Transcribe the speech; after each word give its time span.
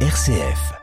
RCF. 0.00 0.76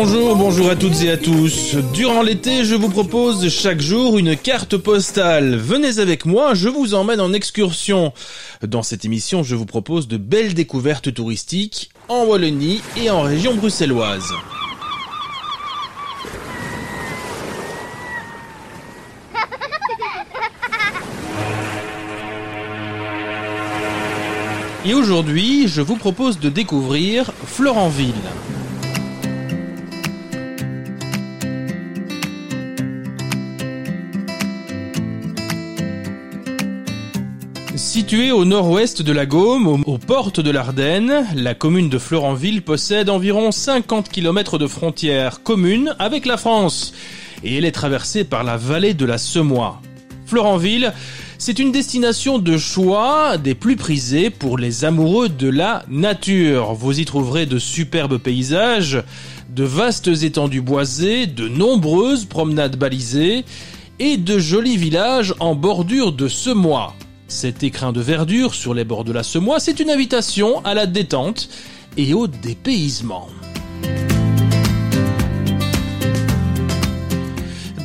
Bonjour, 0.00 0.36
bonjour 0.36 0.70
à 0.70 0.76
toutes 0.76 1.02
et 1.02 1.10
à 1.10 1.16
tous. 1.16 1.74
Durant 1.92 2.22
l'été, 2.22 2.64
je 2.64 2.76
vous 2.76 2.88
propose 2.88 3.48
chaque 3.48 3.80
jour 3.80 4.16
une 4.16 4.36
carte 4.36 4.76
postale. 4.76 5.56
Venez 5.56 5.98
avec 5.98 6.24
moi, 6.24 6.54
je 6.54 6.68
vous 6.68 6.94
emmène 6.94 7.20
en 7.20 7.32
excursion. 7.32 8.12
Dans 8.62 8.84
cette 8.84 9.04
émission, 9.04 9.42
je 9.42 9.56
vous 9.56 9.66
propose 9.66 10.06
de 10.06 10.16
belles 10.16 10.54
découvertes 10.54 11.12
touristiques 11.12 11.90
en 12.06 12.26
Wallonie 12.26 12.80
et 12.96 13.10
en 13.10 13.22
région 13.22 13.56
bruxelloise. 13.56 14.32
Et 24.86 24.94
aujourd'hui, 24.94 25.66
je 25.66 25.82
vous 25.82 25.96
propose 25.96 26.38
de 26.38 26.50
découvrir 26.50 27.32
Florenville. 27.44 28.14
Située 37.78 38.32
au 38.32 38.44
nord-ouest 38.44 39.02
de 39.02 39.12
la 39.12 39.24
Gaume, 39.24 39.84
aux, 39.86 39.98
portes 39.98 40.40
de 40.40 40.50
l'Ardenne, 40.50 41.24
la 41.36 41.54
commune 41.54 41.88
de 41.88 41.98
Florenville 41.98 42.62
possède 42.62 43.08
environ 43.08 43.52
50 43.52 44.08
km 44.08 44.58
de 44.58 44.66
frontières 44.66 45.44
communes 45.44 45.94
avec 46.00 46.26
la 46.26 46.36
France 46.36 46.92
et 47.44 47.56
elle 47.56 47.64
est 47.64 47.72
traversée 47.72 48.24
par 48.24 48.42
la 48.42 48.56
vallée 48.56 48.94
de 48.94 49.06
la 49.06 49.16
Semois. 49.16 49.80
Florenville, 50.26 50.92
c'est 51.38 51.60
une 51.60 51.70
destination 51.70 52.40
de 52.40 52.58
choix 52.58 53.38
des 53.38 53.54
plus 53.54 53.76
prisées 53.76 54.28
pour 54.28 54.58
les 54.58 54.84
amoureux 54.84 55.28
de 55.28 55.48
la 55.48 55.84
nature. 55.88 56.74
Vous 56.74 56.98
y 56.98 57.04
trouverez 57.04 57.46
de 57.46 57.60
superbes 57.60 58.18
paysages, 58.18 59.04
de 59.54 59.64
vastes 59.64 60.08
étendues 60.08 60.62
boisées, 60.62 61.26
de 61.26 61.48
nombreuses 61.48 62.24
promenades 62.24 62.76
balisées 62.76 63.44
et 64.00 64.16
de 64.16 64.40
jolis 64.40 64.76
villages 64.76 65.32
en 65.38 65.54
bordure 65.54 66.10
de 66.10 66.26
semois. 66.26 66.96
Cet 67.28 67.62
écrin 67.62 67.92
de 67.92 68.00
verdure 68.00 68.54
sur 68.54 68.72
les 68.72 68.84
bords 68.84 69.04
de 69.04 69.12
la 69.12 69.22
semois, 69.22 69.60
c'est 69.60 69.80
une 69.80 69.90
invitation 69.90 70.64
à 70.64 70.72
la 70.72 70.86
détente 70.86 71.50
et 71.98 72.14
au 72.14 72.26
dépaysement. 72.26 73.28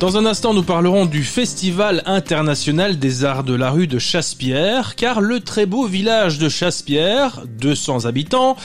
Dans 0.00 0.16
un 0.16 0.26
instant, 0.26 0.54
nous 0.54 0.62
parlerons 0.62 1.04
du 1.04 1.22
Festival 1.22 2.02
international 2.06 2.98
des 2.98 3.24
arts 3.24 3.44
de 3.44 3.54
la 3.54 3.70
rue 3.70 3.86
de 3.86 3.98
Chaspierre, 3.98 4.96
car 4.96 5.20
le 5.20 5.40
très 5.40 5.66
beau 5.66 5.86
village 5.86 6.38
de 6.38 6.48
Chaspierre, 6.48 7.42
200 7.58 8.06
habitants, 8.06 8.56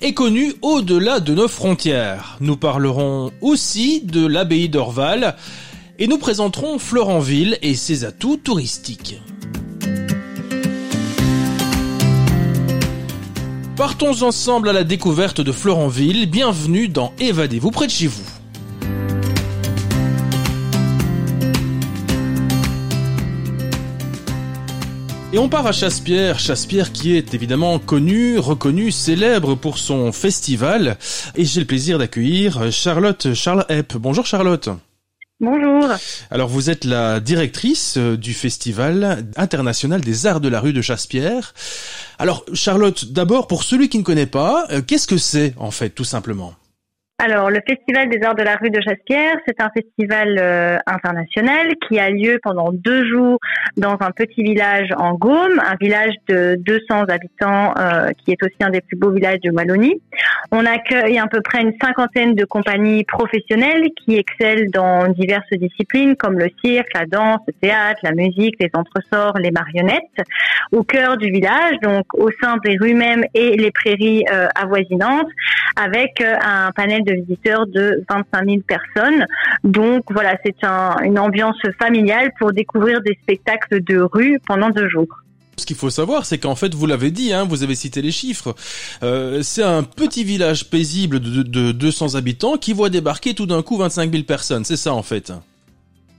est 0.00 0.14
connu 0.14 0.54
au-delà 0.62 1.20
de 1.20 1.34
nos 1.34 1.48
frontières. 1.48 2.36
Nous 2.40 2.56
parlerons 2.56 3.32
aussi 3.40 4.02
de 4.04 4.26
l'abbaye 4.26 4.68
d'Orval, 4.68 5.36
et 5.98 6.06
nous 6.06 6.18
présenterons 6.18 6.78
Florenville 6.78 7.58
et 7.62 7.74
ses 7.74 8.04
atouts 8.04 8.36
touristiques. 8.36 9.20
Partons 13.76 14.22
ensemble 14.22 14.70
à 14.70 14.72
la 14.72 14.84
découverte 14.84 15.42
de 15.42 15.52
Florenville. 15.52 16.30
Bienvenue 16.30 16.88
dans 16.88 17.12
Évadez-vous 17.18 17.70
près 17.70 17.86
de 17.86 17.90
chez 17.90 18.06
vous. 18.06 18.24
Et 25.34 25.38
on 25.38 25.50
part 25.50 25.66
à 25.66 25.72
Chaspierre, 25.72 26.38
Chaspierre 26.38 26.90
qui 26.90 27.18
est 27.18 27.34
évidemment 27.34 27.78
connu, 27.78 28.38
reconnu, 28.38 28.90
célèbre 28.90 29.54
pour 29.54 29.76
son 29.76 30.10
festival. 30.10 30.96
Et 31.34 31.44
j'ai 31.44 31.60
le 31.60 31.66
plaisir 31.66 31.98
d'accueillir 31.98 32.72
Charlotte 32.72 33.34
Charles 33.34 33.66
Epp. 33.68 33.98
Bonjour 33.98 34.24
Charlotte. 34.24 34.70
Bonjour. 35.38 35.86
Alors 36.30 36.48
vous 36.48 36.70
êtes 36.70 36.86
la 36.86 37.20
directrice 37.20 37.98
euh, 37.98 38.16
du 38.16 38.32
Festival 38.32 39.26
international 39.36 40.00
des 40.00 40.26
arts 40.26 40.40
de 40.40 40.48
la 40.48 40.60
rue 40.60 40.72
de 40.72 40.80
Chaspierre. 40.80 41.52
Alors 42.18 42.46
Charlotte, 42.54 43.12
d'abord 43.12 43.46
pour 43.46 43.62
celui 43.62 43.90
qui 43.90 43.98
ne 43.98 44.02
connaît 44.02 44.24
pas, 44.24 44.66
euh, 44.70 44.80
qu'est-ce 44.80 45.06
que 45.06 45.18
c'est 45.18 45.52
en 45.58 45.70
fait 45.70 45.90
tout 45.90 46.04
simplement? 46.04 46.54
Alors, 47.18 47.50
le 47.50 47.60
Festival 47.66 48.10
des 48.10 48.22
Arts 48.22 48.34
de 48.34 48.42
la 48.42 48.56
rue 48.56 48.68
de 48.68 48.78
Chaspierre, 48.82 49.36
c'est 49.46 49.58
un 49.58 49.70
festival 49.70 50.36
euh, 50.38 50.76
international 50.86 51.68
qui 51.88 51.98
a 51.98 52.10
lieu 52.10 52.38
pendant 52.42 52.72
deux 52.72 53.08
jours 53.08 53.38
dans 53.78 53.96
un 54.00 54.10
petit 54.10 54.42
village 54.42 54.90
en 54.98 55.14
Gaume, 55.14 55.58
un 55.64 55.76
village 55.80 56.12
de 56.28 56.56
200 56.56 57.04
habitants 57.08 57.72
euh, 57.78 58.10
qui 58.18 58.32
est 58.32 58.42
aussi 58.42 58.56
un 58.60 58.68
des 58.68 58.82
plus 58.82 58.98
beaux 58.98 59.12
villages 59.12 59.40
de 59.42 59.50
Wallonie. 59.50 60.02
On 60.52 60.64
accueille 60.64 61.18
à 61.18 61.26
peu 61.26 61.40
près 61.42 61.60
une 61.60 61.74
cinquantaine 61.82 62.34
de 62.34 62.44
compagnies 62.44 63.04
professionnelles 63.04 63.88
qui 63.96 64.16
excellent 64.16 64.70
dans 64.72 65.08
diverses 65.08 65.50
disciplines 65.52 66.14
comme 66.16 66.38
le 66.38 66.48
cirque, 66.64 66.88
la 66.94 67.04
danse, 67.04 67.40
le 67.48 67.52
théâtre, 67.54 68.00
la 68.04 68.12
musique, 68.12 68.54
les 68.60 68.70
entresorts, 68.74 69.38
les 69.38 69.50
marionnettes. 69.50 70.02
Au 70.72 70.82
cœur 70.84 71.16
du 71.16 71.30
village, 71.30 71.74
donc 71.82 72.06
au 72.14 72.30
sein 72.40 72.58
des 72.64 72.76
rues 72.80 72.94
mêmes 72.94 73.24
et 73.34 73.56
les 73.56 73.70
prairies 73.72 74.24
euh, 74.32 74.46
avoisinantes, 74.54 75.28
avec 75.76 76.20
euh, 76.20 76.36
un 76.40 76.70
panel 76.72 77.02
de 77.04 77.14
visiteurs 77.14 77.66
de 77.66 78.04
25 78.08 78.44
000 78.44 78.56
personnes. 78.66 79.26
Donc 79.64 80.04
voilà, 80.10 80.36
c'est 80.44 80.62
un- 80.64 80.96
une 81.02 81.18
ambiance 81.18 81.60
familiale 81.80 82.30
pour 82.38 82.52
découvrir 82.52 83.00
des 83.02 83.18
spectacles 83.22 83.82
de 83.82 83.98
rue 83.98 84.38
pendant 84.46 84.70
deux 84.70 84.88
jours. 84.88 85.08
Ce 85.58 85.64
qu'il 85.64 85.76
faut 85.76 85.90
savoir, 85.90 86.26
c'est 86.26 86.38
qu'en 86.38 86.54
fait, 86.54 86.74
vous 86.74 86.86
l'avez 86.86 87.10
dit, 87.10 87.32
hein, 87.32 87.44
vous 87.44 87.62
avez 87.62 87.74
cité 87.74 88.02
les 88.02 88.12
chiffres, 88.12 88.54
euh, 89.02 89.42
c'est 89.42 89.62
un 89.62 89.82
petit 89.82 90.22
village 90.22 90.68
paisible 90.68 91.18
de, 91.18 91.42
de 91.42 91.72
200 91.72 92.14
habitants 92.14 92.58
qui 92.58 92.74
voit 92.74 92.90
débarquer 92.90 93.34
tout 93.34 93.46
d'un 93.46 93.62
coup 93.62 93.78
25 93.78 94.12
000 94.12 94.24
personnes. 94.24 94.64
C'est 94.64 94.76
ça 94.76 94.92
en 94.92 95.02
fait. 95.02 95.32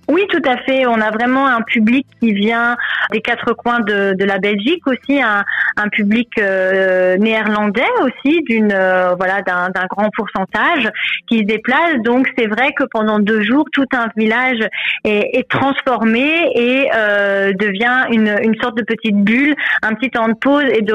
Oui, 0.10 0.26
tout 0.30 0.42
à 0.46 0.58
fait. 0.58 0.86
On 0.88 1.02
a 1.02 1.12
vraiment 1.12 1.48
un 1.48 1.62
public 1.62 2.08
qui 2.22 2.32
vient 2.32 2.78
des 3.12 3.20
quatre 3.20 3.54
coins 3.54 3.82
de, 3.82 4.24
la 4.24 4.38
Belgique 4.38 4.86
aussi, 4.88 5.22
un, 5.22 5.44
public 5.90 6.30
euh, 6.40 7.18
néerlandais 7.18 7.82
aussi, 8.02 8.42
d'une 8.44 8.72
euh, 8.72 9.16
voilà 9.16 9.42
d'un 9.42 9.86
grand 9.90 10.10
pourcentage 10.16 10.90
qui 11.28 11.40
se 11.40 11.44
déplace. 11.44 12.02
Donc 12.04 12.28
c'est 12.38 12.48
vrai 12.48 12.72
que 12.74 12.84
pendant 12.86 13.20
deux 13.20 13.42
jours, 13.42 13.66
tout 13.74 13.88
un 13.94 14.08
village 14.16 14.60
est, 15.04 15.48
transformé 15.50 16.52
et 16.56 16.90
euh, 16.96 17.54
devient 17.54 18.06
une, 18.12 18.36
une 18.44 18.56
sorte 18.62 18.78
de 18.78 18.84
petite 18.84 19.18
bulle, 19.18 19.56
un 19.82 19.94
petit 19.94 20.10
temps 20.10 20.28
de 20.28 20.36
pause 20.36 20.66
et 20.72 20.82
de 20.82 20.94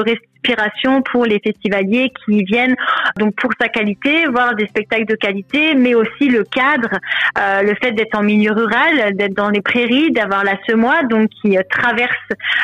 pour 1.11 1.25
les 1.25 1.39
festivaliers 1.39 2.11
qui 2.25 2.43
viennent 2.43 2.75
donc 3.17 3.35
pour 3.35 3.51
sa 3.59 3.69
qualité, 3.69 4.25
voir 4.27 4.55
des 4.55 4.67
spectacles 4.67 5.05
de 5.05 5.15
qualité, 5.15 5.75
mais 5.75 5.95
aussi 5.95 6.27
le 6.29 6.43
cadre, 6.43 6.89
euh, 7.37 7.61
le 7.61 7.75
fait 7.81 7.91
d'être 7.91 8.17
en 8.17 8.23
milieu 8.23 8.51
rural, 8.51 9.15
d'être 9.15 9.35
dans 9.35 9.49
les 9.49 9.61
prairies, 9.61 10.11
d'avoir 10.11 10.43
la 10.43 10.57
semois 10.67 11.03
donc 11.03 11.29
qui 11.41 11.57
euh, 11.57 11.61
traverse 11.69 12.13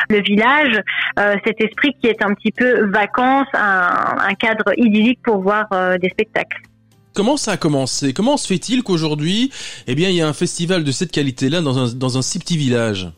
le 0.08 0.20
village, 0.20 0.80
euh, 1.18 1.36
cet 1.44 1.60
esprit 1.60 1.94
qui 2.00 2.08
est 2.08 2.22
un 2.22 2.34
petit 2.34 2.52
peu 2.52 2.90
vacances, 2.90 3.48
un, 3.54 4.34
cadre 4.38 4.72
idyllique 4.76 5.20
pour 5.22 5.40
voir 5.40 5.66
des 6.00 6.08
spectacles. 6.08 6.62
Comment 7.14 7.36
ça 7.36 7.52
a 7.52 7.56
commencé? 7.56 8.12
Comment 8.14 8.36
se 8.36 8.46
fait-il 8.46 8.82
qu'aujourd'hui, 8.82 9.50
eh 9.86 9.94
bien, 9.94 10.08
il 10.08 10.14
y 10.14 10.22
a 10.22 10.28
un 10.28 10.32
festival 10.32 10.84
de 10.84 10.92
cette 10.92 11.10
qualité-là 11.10 11.60
dans 11.60 12.18
un 12.18 12.22
si 12.22 12.38
petit 12.38 12.56
village? 12.56 13.08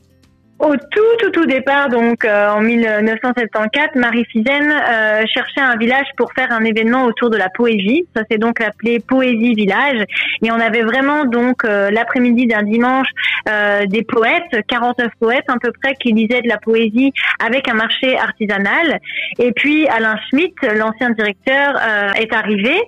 Au 0.62 0.76
tout, 0.76 1.16
tout, 1.18 1.30
tout 1.30 1.44
départ, 1.44 1.88
donc 1.88 2.24
euh, 2.24 2.50
en 2.50 2.60
1974, 2.60 3.96
Marie 3.96 4.24
Fizen 4.26 4.70
euh, 4.70 5.24
cherchait 5.26 5.60
un 5.60 5.76
village 5.76 6.06
pour 6.16 6.32
faire 6.34 6.52
un 6.52 6.62
événement 6.62 7.04
autour 7.04 7.30
de 7.30 7.36
la 7.36 7.48
poésie. 7.48 8.06
Ça 8.14 8.22
s'est 8.30 8.38
donc 8.38 8.60
appelé 8.60 9.00
Poésie 9.00 9.54
Village. 9.54 10.04
Et 10.40 10.52
on 10.52 10.60
avait 10.60 10.82
vraiment 10.82 11.24
donc 11.24 11.64
euh, 11.64 11.90
l'après-midi 11.90 12.46
d'un 12.46 12.62
dimanche 12.62 13.08
euh, 13.48 13.86
des 13.86 14.04
poètes, 14.04 14.64
49 14.68 15.10
poètes 15.18 15.44
à 15.48 15.56
peu 15.60 15.72
près, 15.82 15.94
qui 15.96 16.12
lisaient 16.12 16.42
de 16.42 16.48
la 16.48 16.58
poésie 16.58 17.12
avec 17.44 17.66
un 17.66 17.74
marché 17.74 18.16
artisanal. 18.16 19.00
Et 19.40 19.50
puis 19.50 19.88
Alain 19.88 20.14
Schmitt, 20.28 20.54
l'ancien 20.62 21.10
directeur, 21.10 21.74
euh, 21.74 22.12
est 22.12 22.32
arrivé 22.32 22.80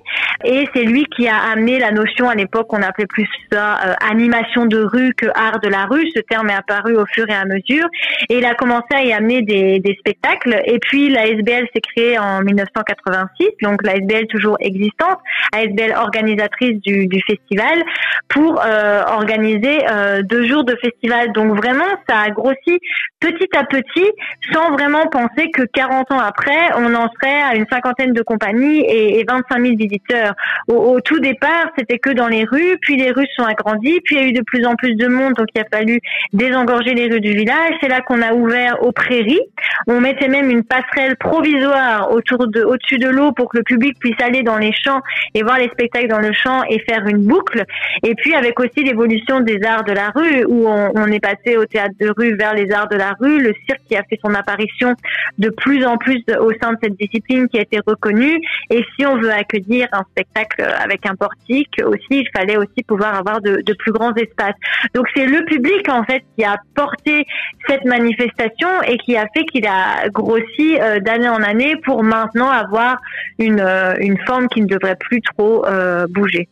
et 0.44 0.69
c'est 0.75 0.85
lui 0.85 1.06
qui 1.17 1.26
a 1.26 1.38
amené 1.53 1.81
la 1.81 1.91
notion 1.91 2.29
à 2.29 2.37
l'époque, 2.37 2.73
on 2.73 2.82
appelait 2.82 3.06
plus 3.06 3.26
ça 3.50 3.81
euh, 3.85 3.94
animation 4.09 4.67
de 4.67 4.79
rue 4.79 5.12
que 5.15 5.26
art 5.35 5.59
de 5.59 5.69
la 5.69 5.87
rue. 5.87 6.09
Ce 6.15 6.21
terme 6.21 6.50
est 6.50 6.55
apparu 6.55 6.94
au 6.94 7.06
fur 7.06 7.29
et 7.29 7.35
à 7.35 7.44
mesure 7.44 7.63
Et 7.70 8.38
il 8.38 8.44
a 8.44 8.55
commencé 8.55 8.87
à 8.93 9.02
y 9.02 9.12
amener 9.12 9.43
des, 9.43 9.96
spectacles. 9.99 10.61
Et 10.66 10.78
puis 10.78 11.08
la 11.08 11.26
SBL 11.26 11.66
s'est 11.75 11.81
créée 11.81 12.19
en 12.19 12.43
1986, 12.43 13.49
donc 13.62 13.82
la 13.84 13.96
SBL 13.96 14.26
toujours 14.26 14.56
existante, 14.61 15.19
ASBL 15.52 15.94
organisatrice 15.96 16.81
du, 16.82 17.22
festival, 17.26 17.82
pour 18.28 18.61
euh, 18.64 19.02
organiser 19.06 19.78
euh, 19.90 20.22
deux 20.22 20.46
jours 20.46 20.64
de 20.64 20.76
festival. 20.82 21.32
Donc 21.32 21.56
vraiment, 21.56 21.84
ça 22.08 22.20
a 22.20 22.31
grossi 22.31 22.78
petit 23.20 23.49
à 23.56 23.64
petit, 23.64 24.11
sans 24.52 24.72
vraiment 24.72 25.06
penser 25.06 25.50
que 25.52 25.62
40 25.72 26.12
ans 26.12 26.19
après, 26.19 26.72
on 26.76 26.94
en 26.94 27.08
serait 27.12 27.43
à 27.43 27.55
une 27.55 27.66
cinquantaine 27.70 28.12
de 28.12 28.22
compagnies 28.22 28.81
et, 28.81 29.20
et 29.20 29.25
25 29.26 29.62
000 29.62 29.76
visiteurs. 29.76 30.34
Au, 30.69 30.75
au 30.75 31.00
tout 31.00 31.20
départ, 31.20 31.70
c'était 31.78 31.99
que 31.99 32.11
dans 32.11 32.28
les 32.28 32.44
rues, 32.44 32.76
puis 32.82 32.96
les 32.96 33.11
rues 33.11 33.26
sont 33.37 33.44
agrandies, 33.44 34.00
puis 34.05 34.16
il 34.16 34.22
y 34.22 34.25
a 34.25 34.28
eu 34.28 34.32
de 34.32 34.43
plus 34.43 34.66
en 34.66 34.75
plus 34.75 34.94
de 34.94 35.06
monde, 35.06 35.34
donc 35.34 35.46
il 35.55 35.61
a 35.61 35.64
fallu 35.72 36.00
désengorger 36.32 36.94
les 36.94 37.08
rues 37.08 37.20
du 37.20 37.32
village. 37.32 37.54
C'est 37.81 37.89
là 37.89 38.01
qu'on 38.01 38.23
a 38.23 38.33
ouvert 38.33 38.83
aux 38.83 38.93
prairies. 38.93 39.41
On 39.87 40.01
mettait 40.01 40.29
même 40.29 40.51
une 40.51 40.65
passerelle 40.65 41.17
provisoire 41.17 42.11
autour 42.12 42.47
de, 42.49 42.62
au-dessus 42.62 42.99
de 42.99 43.09
l'eau 43.09 43.33
pour 43.33 43.51
que 43.51 43.59
le 43.59 43.62
public 43.62 43.99
puisse 43.99 44.21
aller 44.21 44.43
dans 44.43 44.59
les 44.59 44.73
champs 44.73 45.01
et 45.35 45.43
voir 45.43 45.59
les 45.59 45.69
spectacles 45.69 46.09
dans 46.09 46.21
le 46.21 46.33
champ 46.33 46.62
et 46.69 46.79
faire 46.81 47.06
une 47.06 47.25
boucle. 47.25 47.65
Et 48.03 48.15
puis 48.15 48.35
avec 48.35 48.59
aussi 48.61 48.83
l'évolution 48.83 49.41
des 49.41 49.61
arts 49.65 49.85
de 49.85 49.93
la 49.93 50.11
rue, 50.11 50.45
où 50.47 50.67
on, 50.69 51.06
est 51.06 51.21
passé 51.21 51.56
au 51.56 51.65
théâtre 51.67 51.95
de 52.01 52.12
rue 52.17 52.35
vers 52.37 52.55
les 52.55 52.71
arts 52.73 52.89
de 52.89 52.97
la 52.97 53.12
rue, 53.21 53.41
le 53.41 53.53
cirque 53.67 53.83
qui 53.89 53.97
a 53.97 54.03
fait 54.05 54.19
son 54.25 54.35
apparition 54.35 54.95
de 55.39 55.50
plus 55.50 55.85
en 55.85 55.97
plus 55.97 56.23
au 56.41 56.53
sein 56.62 56.73
de 56.73 56.79
cette 56.83 56.97
discipline 56.99 57.49
qui 57.49 57.59
a 57.59 57.62
été 57.62 57.79
reconnue. 57.87 58.41
Et 58.71 58.85
si 58.97 59.07
on 59.07 59.17
veut 59.17 59.33
accueillir 59.33 59.87
un 59.93 60.03
spectacle 60.11 60.62
avec 60.62 61.07
un 61.07 61.15
portique 61.15 61.81
aussi, 61.85 62.00
il 62.11 62.29
fallait 62.35 62.57
aussi 62.57 62.83
pouvoir 62.87 63.15
avoir 63.15 63.41
de, 63.41 63.62
de 63.65 63.73
plus 63.75 63.93
grands 63.93 64.15
espaces. 64.15 64.57
Donc 64.95 65.07
c'est 65.15 65.27
le 65.27 65.45
public 65.45 65.89
en 65.89 66.05
fait 66.05 66.23
qui 66.37 66.45
a 66.45 66.57
porté 66.75 67.27
cette 67.69 67.85
manifestation 67.85 68.69
et 68.87 68.99
qui 68.99 69.17
a 69.17 69.26
fait 69.35 69.44
qu'il 69.44 69.67
a 69.67 70.08
grossi 70.08 70.79
euh, 70.81 71.00
d'année 71.00 71.29
en 71.29 71.43
année 71.43 71.76
pour 71.85 72.02
maintenant 72.02 72.50
avoir 72.50 72.99
une, 73.38 73.61
euh, 73.61 73.94
une 74.00 74.19
forme 74.26 74.49
qui 74.49 74.61
ne 74.61 74.67
devrait 74.67 74.96
plus 74.96 75.20
trop 75.20 75.64
euh, 75.67 76.06
bouger. 76.08 76.49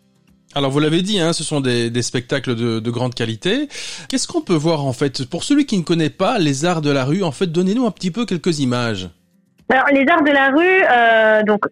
Alors 0.55 0.71
vous 0.71 0.81
l'avez 0.81 1.03
dit, 1.03 1.19
hein, 1.19 1.33
ce 1.33 1.45
sont 1.45 1.61
des, 1.61 1.91
des 1.91 2.03
spectacles 2.03 2.55
de, 2.55 2.79
de, 2.79 2.91
grande 2.91 3.15
qualité. 3.15 3.69
Qu'est-ce 4.09 4.29
qu'on 4.29 4.43
peut 4.43 4.55
voir 4.55 4.85
en 4.85 4.93
fait 4.93 5.27
Pour 5.29 5.45
celui 5.45 5.65
qui 5.65 5.79
ne 5.79 5.83
connaît 5.83 6.11
pas 6.11 6.39
les 6.39 6.67
arts 6.67 6.83
de 6.83 6.91
la 6.91 7.05
rue, 7.05 7.23
en 7.23 7.33
fait, 7.33 7.47
donnez-nous 7.47 7.87
un 7.87 7.91
petit 7.91 8.11
peu 8.11 8.27
quelques 8.27 8.61
images. 8.61 9.09
Alors 9.71 9.87
les 9.93 10.05
arts 10.07 10.23
de 10.23 10.31
la 10.31 10.51
rue, 10.51 11.45
donc 11.47 11.65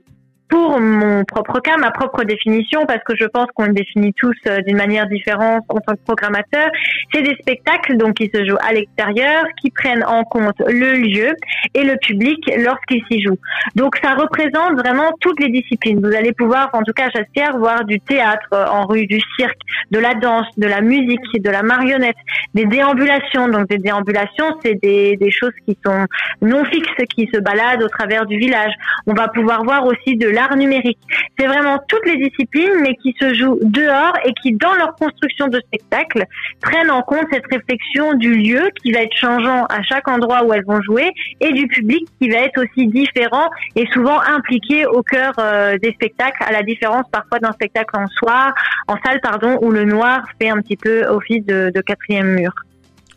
pour 0.50 0.80
mon 0.80 1.24
propre 1.24 1.60
cas, 1.60 1.76
ma 1.76 1.92
propre 1.92 2.24
définition, 2.24 2.84
parce 2.84 3.02
que 3.04 3.14
je 3.16 3.24
pense 3.24 3.46
qu'on 3.54 3.66
le 3.66 3.72
définit 3.72 4.12
tous 4.14 4.34
euh, 4.46 4.60
d'une 4.62 4.76
manière 4.76 5.06
différente 5.06 5.62
en 5.68 5.78
tant 5.78 5.94
que 5.94 6.04
programmateur, 6.04 6.68
c'est 7.12 7.22
des 7.22 7.36
spectacles 7.40 7.96
donc 7.96 8.14
qui 8.14 8.30
se 8.34 8.44
jouent 8.44 8.58
à 8.60 8.72
l'extérieur, 8.72 9.44
qui 9.62 9.70
prennent 9.70 10.04
en 10.04 10.24
compte 10.24 10.60
le 10.66 10.94
lieu 10.94 11.32
et 11.74 11.84
le 11.84 11.96
public 11.96 12.38
lorsqu'ils 12.58 13.02
s'y 13.10 13.22
jouent. 13.22 13.38
Donc 13.76 13.96
ça 14.02 14.14
représente 14.14 14.74
vraiment 14.76 15.12
toutes 15.20 15.38
les 15.40 15.50
disciplines. 15.50 16.00
Vous 16.00 16.14
allez 16.14 16.32
pouvoir, 16.32 16.70
en 16.72 16.82
tout 16.82 16.92
cas 16.92 17.10
Chastière, 17.10 17.56
voir 17.56 17.84
du 17.84 18.00
théâtre 18.00 18.48
euh, 18.52 18.66
en 18.66 18.86
rue, 18.86 19.06
du 19.06 19.20
cirque, 19.38 19.60
de 19.92 19.98
la 20.00 20.14
danse, 20.14 20.46
de 20.56 20.66
la 20.66 20.80
musique, 20.80 21.20
de 21.40 21.50
la 21.50 21.62
marionnette, 21.62 22.16
des 22.54 22.66
déambulations. 22.66 23.48
Donc 23.48 23.68
des 23.68 23.78
déambulations, 23.78 24.56
c'est 24.64 24.74
des, 24.82 25.16
des 25.16 25.30
choses 25.30 25.54
qui 25.66 25.78
sont 25.84 26.06
non 26.42 26.64
fixes, 26.64 26.90
qui 27.14 27.28
se 27.32 27.38
baladent 27.38 27.84
au 27.84 27.88
travers 27.88 28.26
du 28.26 28.36
village. 28.36 28.72
On 29.06 29.14
va 29.14 29.28
pouvoir 29.28 29.62
voir 29.62 29.84
aussi 29.86 30.16
de 30.16 30.28
l'art 30.40 30.56
numérique. 30.56 30.98
C'est 31.38 31.46
vraiment 31.46 31.78
toutes 31.88 32.06
les 32.06 32.16
disciplines, 32.16 32.80
mais 32.80 32.94
qui 32.96 33.14
se 33.20 33.34
jouent 33.34 33.58
dehors 33.62 34.14
et 34.24 34.32
qui, 34.42 34.52
dans 34.52 34.74
leur 34.74 34.94
construction 34.94 35.48
de 35.48 35.60
spectacle, 35.60 36.24
prennent 36.60 36.90
en 36.90 37.02
compte 37.02 37.26
cette 37.30 37.46
réflexion 37.50 38.14
du 38.14 38.34
lieu 38.34 38.70
qui 38.82 38.92
va 38.92 39.00
être 39.02 39.16
changeant 39.16 39.64
à 39.66 39.82
chaque 39.82 40.08
endroit 40.08 40.44
où 40.44 40.52
elles 40.52 40.64
vont 40.64 40.80
jouer 40.82 41.10
et 41.40 41.52
du 41.52 41.66
public 41.66 42.06
qui 42.20 42.28
va 42.30 42.38
être 42.38 42.58
aussi 42.62 42.86
différent 42.86 43.48
et 43.76 43.86
souvent 43.92 44.20
impliqué 44.20 44.86
au 44.86 45.02
cœur 45.02 45.32
euh, 45.38 45.76
des 45.82 45.92
spectacles, 45.92 46.42
à 46.44 46.52
la 46.52 46.62
différence 46.62 47.04
parfois 47.12 47.38
d'un 47.38 47.52
spectacle 47.52 47.94
en 47.96 48.06
soir, 48.06 48.54
en 48.88 48.96
salle, 49.04 49.20
pardon, 49.20 49.58
où 49.62 49.70
le 49.70 49.84
noir 49.84 50.22
fait 50.40 50.48
un 50.48 50.60
petit 50.60 50.76
peu 50.76 51.04
office 51.06 51.44
de, 51.44 51.70
de 51.74 51.80
quatrième 51.80 52.34
mur. 52.34 52.52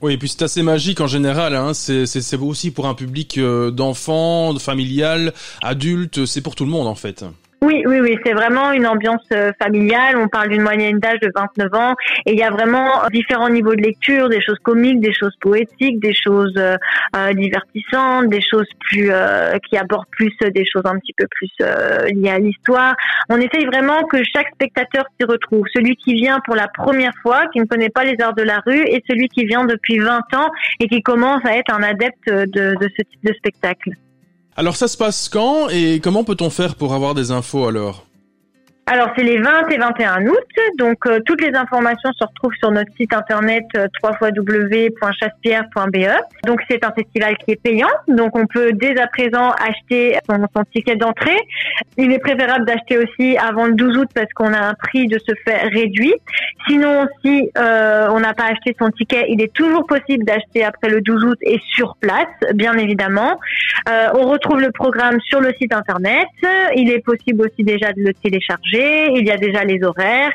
Oui, 0.03 0.11
et 0.11 0.17
puis 0.17 0.27
c'est 0.27 0.41
assez 0.41 0.63
magique 0.63 0.99
en 0.99 1.07
général. 1.07 1.55
Hein. 1.55 1.73
C'est 1.73 2.35
aussi 2.35 2.71
pour 2.71 2.87
un 2.87 2.93
public 2.93 3.37
euh, 3.37 3.71
d'enfants, 3.71 4.53
de 4.53 4.59
familial, 4.59 5.33
adultes. 5.61 6.25
C'est 6.25 6.41
pour 6.41 6.55
tout 6.55 6.65
le 6.65 6.71
monde 6.71 6.87
en 6.87 6.95
fait. 6.95 7.23
Oui, 7.63 7.81
oui, 7.85 8.01
oui, 8.01 8.17
c'est 8.25 8.33
vraiment 8.33 8.73
une 8.73 8.85
ambiance 8.85 9.23
euh, 9.31 9.53
familiale. 9.57 10.17
On 10.17 10.27
parle 10.27 10.49
d'une 10.49 10.63
moyenne 10.63 10.99
d'âge 10.99 11.21
de 11.21 11.31
29 11.33 11.73
ans 11.73 11.95
et 12.25 12.33
il 12.33 12.37
y 12.37 12.43
a 12.43 12.51
vraiment 12.51 13.07
différents 13.09 13.47
niveaux 13.47 13.73
de 13.73 13.81
lecture, 13.81 14.27
des 14.27 14.41
choses 14.41 14.59
comiques, 14.63 14.99
des 14.99 15.13
choses 15.13 15.33
poétiques, 15.39 16.01
des 16.01 16.13
choses 16.13 16.53
euh, 16.57 16.75
euh 17.15 17.31
divertissantes, 17.33 18.27
des 18.27 18.41
choses 18.41 18.67
plus 18.81 19.07
euh, 19.11 19.53
qui 19.69 19.77
abordent 19.77 20.09
plus 20.11 20.35
des 20.53 20.65
choses 20.65 20.81
un 20.83 20.99
petit 20.99 21.13
peu 21.13 21.25
plus 21.31 21.51
euh, 21.61 22.05
liées 22.07 22.31
à 22.31 22.39
l'histoire. 22.39 22.95
On 23.29 23.37
essaye 23.37 23.65
vraiment 23.65 24.03
que 24.11 24.17
chaque 24.25 24.49
spectateur 24.55 25.05
s'y 25.17 25.25
retrouve. 25.25 25.63
Celui 25.73 25.95
qui 25.95 26.15
vient 26.15 26.41
pour 26.45 26.55
la 26.55 26.67
première 26.67 27.13
fois, 27.21 27.47
qui 27.53 27.61
ne 27.61 27.65
connaît 27.65 27.91
pas 27.91 28.03
les 28.03 28.19
arts 28.19 28.35
de 28.35 28.43
la 28.43 28.59
rue, 28.65 28.83
et 28.87 29.01
celui 29.09 29.29
qui 29.29 29.45
vient 29.45 29.63
depuis 29.63 29.99
20 29.99 30.17
ans 30.35 30.51
et 30.81 30.89
qui 30.89 31.01
commence 31.01 31.45
à 31.45 31.55
être 31.55 31.73
un 31.73 31.81
adepte 31.81 32.27
de, 32.27 32.75
de 32.75 32.89
ce 32.97 33.03
type 33.03 33.23
de 33.23 33.33
spectacle. 33.35 33.91
Alors 34.55 34.75
ça 34.75 34.87
se 34.87 34.97
passe 34.97 35.29
quand 35.29 35.69
et 35.69 35.99
comment 35.99 36.23
peut-on 36.23 36.51
faire 36.51 36.75
pour 36.75 36.93
avoir 36.93 37.15
des 37.15 37.31
infos 37.31 37.67
alors? 37.67 38.05
Alors 38.85 39.11
c'est 39.15 39.23
les 39.23 39.37
20 39.37 39.69
et 39.69 39.77
21 39.77 40.27
août, 40.27 40.37
donc 40.77 41.05
euh, 41.05 41.21
toutes 41.25 41.41
les 41.41 41.55
informations 41.55 42.11
se 42.19 42.25
retrouvent 42.25 42.53
sur 42.59 42.69
notre 42.69 42.91
site 42.97 43.13
internet 43.13 43.63
euh, 43.77 43.87
www.chaspierre.be. 44.03 46.45
Donc 46.45 46.59
c'est 46.69 46.83
un 46.83 46.91
festival 46.91 47.37
qui 47.37 47.51
est 47.51 47.61
payant, 47.61 47.87
donc 48.09 48.35
on 48.35 48.45
peut 48.45 48.73
dès 48.73 48.99
à 48.99 49.07
présent 49.07 49.51
acheter 49.51 50.17
son, 50.29 50.45
ticket 50.73 50.97
d'entrée. 50.97 51.37
Il 51.97 52.11
est 52.11 52.19
préférable 52.19 52.65
d'acheter 52.65 52.97
aussi 52.97 53.37
avant 53.37 53.67
le 53.67 53.75
12 53.75 53.99
août 53.99 54.09
parce 54.13 54.27
qu'on 54.33 54.51
a 54.51 54.59
un 54.59 54.73
prix 54.73 55.07
de 55.07 55.17
se 55.17 55.31
faire 55.45 55.69
réduit. 55.71 56.13
Sinon 56.67 57.07
si 57.23 57.49
euh, 57.57 58.09
on 58.11 58.19
n'a 58.19 58.33
pas 58.33 58.47
acheté 58.51 58.75
son 58.77 58.91
ticket, 58.91 59.27
il 59.29 59.41
est 59.41 59.53
toujours 59.53 59.85
possible 59.85 60.25
d'acheter 60.25 60.65
après 60.65 60.89
le 60.89 60.99
12 60.99 61.23
août 61.23 61.37
et 61.41 61.61
sur 61.73 61.95
place, 62.01 62.27
bien 62.53 62.73
évidemment. 62.73 63.39
Euh, 63.87 64.09
on 64.15 64.27
retrouve 64.27 64.59
le 64.59 64.71
programme 64.71 65.21
sur 65.21 65.39
le 65.39 65.53
site 65.57 65.73
internet. 65.73 66.27
Il 66.75 66.91
est 66.91 66.99
possible 66.99 67.45
aussi 67.45 67.63
déjà 67.63 67.93
de 67.93 68.01
le 68.01 68.13
télécharger 68.13 68.72
il 68.79 69.25
y 69.25 69.31
a 69.31 69.37
déjà 69.37 69.63
les 69.63 69.83
horaires 69.83 70.31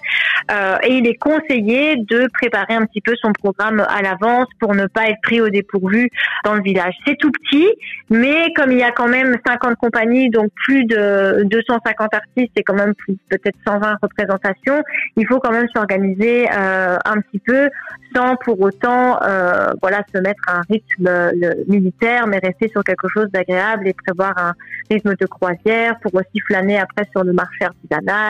euh, 0.51 0.77
et 0.83 0.95
il 0.95 1.07
est 1.07 1.17
conseillé 1.17 1.97
de 1.97 2.29
préparer 2.33 2.75
un 2.75 2.87
petit 2.87 3.01
peu 3.01 3.15
son 3.21 3.33
programme 3.33 3.85
à 3.89 4.01
l'avance 4.03 4.47
pour 4.61 4.75
ne 4.75 4.87
pas 4.87 5.09
être 5.09 5.21
pris 5.23 5.41
au 5.41 5.49
dépourvu 5.49 6.11
dans 6.45 6.55
le 6.55 6.63
village. 6.63 6.95
C'est 7.07 7.17
tout 7.17 7.31
petit, 7.31 7.69
mais 8.09 8.53
comme 8.55 8.73
il 8.73 8.79
y 8.79 8.83
a 8.83 8.93
quand 8.93 9.09
même 9.09 9.37
50 9.47 9.77
compagnies, 9.77 10.31
donc 10.31 10.51
plus 10.65 10.85
de 10.85 11.43
250 11.45 12.15
artistes 12.15 12.53
et 12.57 12.63
quand 12.63 12.75
même 12.75 12.95
peut-être 13.29 13.59
120 13.67 13.97
représentations, 14.03 14.83
il 15.17 15.27
faut 15.27 15.39
quand 15.39 15.53
même 15.53 15.69
s'organiser 15.75 16.47
euh, 16.51 16.97
un 17.05 17.21
petit 17.21 17.41
peu 17.41 17.69
sans 18.15 18.37
pour 18.37 18.59
autant 18.61 19.21
euh, 19.23 19.73
voilà 19.83 20.03
se 20.15 20.19
mettre 20.19 20.43
à 20.47 20.59
un 20.59 20.63
rythme 20.71 21.33
militaire, 21.67 22.27
mais 22.27 22.39
rester 22.39 22.69
sur 22.69 22.83
quelque 22.83 23.09
chose 23.09 23.29
d'agréable 23.31 23.87
et 23.87 23.93
prévoir 23.93 24.33
un 24.39 24.55
rythme 24.91 25.15
de 25.15 25.27
croisière 25.27 25.99
pour 26.01 26.15
aussi 26.15 26.41
flâner 26.47 26.79
après 26.79 27.05
sur 27.13 27.23
le 27.23 27.33
marché 27.35 27.65
artisanal, 27.65 28.28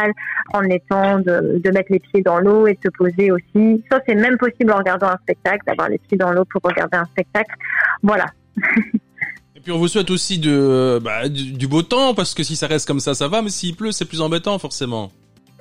prendre 0.49 0.69
les 0.69 0.81
temps 0.89 1.19
de, 1.19 1.59
de 1.59 1.71
mettre 1.71 1.93
les 1.93 1.99
pieds 1.99 2.23
dans 2.23 2.39
l'eau 2.39 2.67
et 2.67 2.75
de 2.75 2.79
se 2.85 2.91
poser 2.91 3.31
aussi. 3.31 3.85
Ça, 3.91 4.01
c'est 4.07 4.15
même 4.15 4.37
possible 4.39 4.73
en 4.73 4.79
regardant 4.79 5.09
un 5.09 5.19
spectacle, 5.23 5.65
d'avoir 5.67 5.89
les 5.89 5.99
pieds 5.99 6.17
dans 6.17 6.33
l'eau 6.33 6.45
pour 6.45 6.61
regarder 6.63 6.97
un 6.97 7.05
spectacle. 7.07 7.55
Voilà. 8.03 8.27
Et 9.57 9.61
puis 9.61 9.73
on 9.73 9.79
vous 9.79 9.89
souhaite 9.89 10.11
aussi 10.11 10.39
de, 10.39 11.01
bah, 11.03 11.29
du, 11.29 11.67
beau 11.67 11.83
temps, 11.83 12.15
parce 12.15 12.33
que 12.33 12.45
si 12.45 12.55
ça 12.55 12.69
reste 12.69 12.87
comme 12.87 13.01
ça, 13.01 13.15
ça 13.15 13.27
va, 13.27 13.43
mais 13.43 13.49
s'il 13.49 13.75
pleut, 13.75 13.91
c'est 13.91 14.05
plus 14.05 14.21
embêtant 14.21 14.57
forcément. 14.61 15.11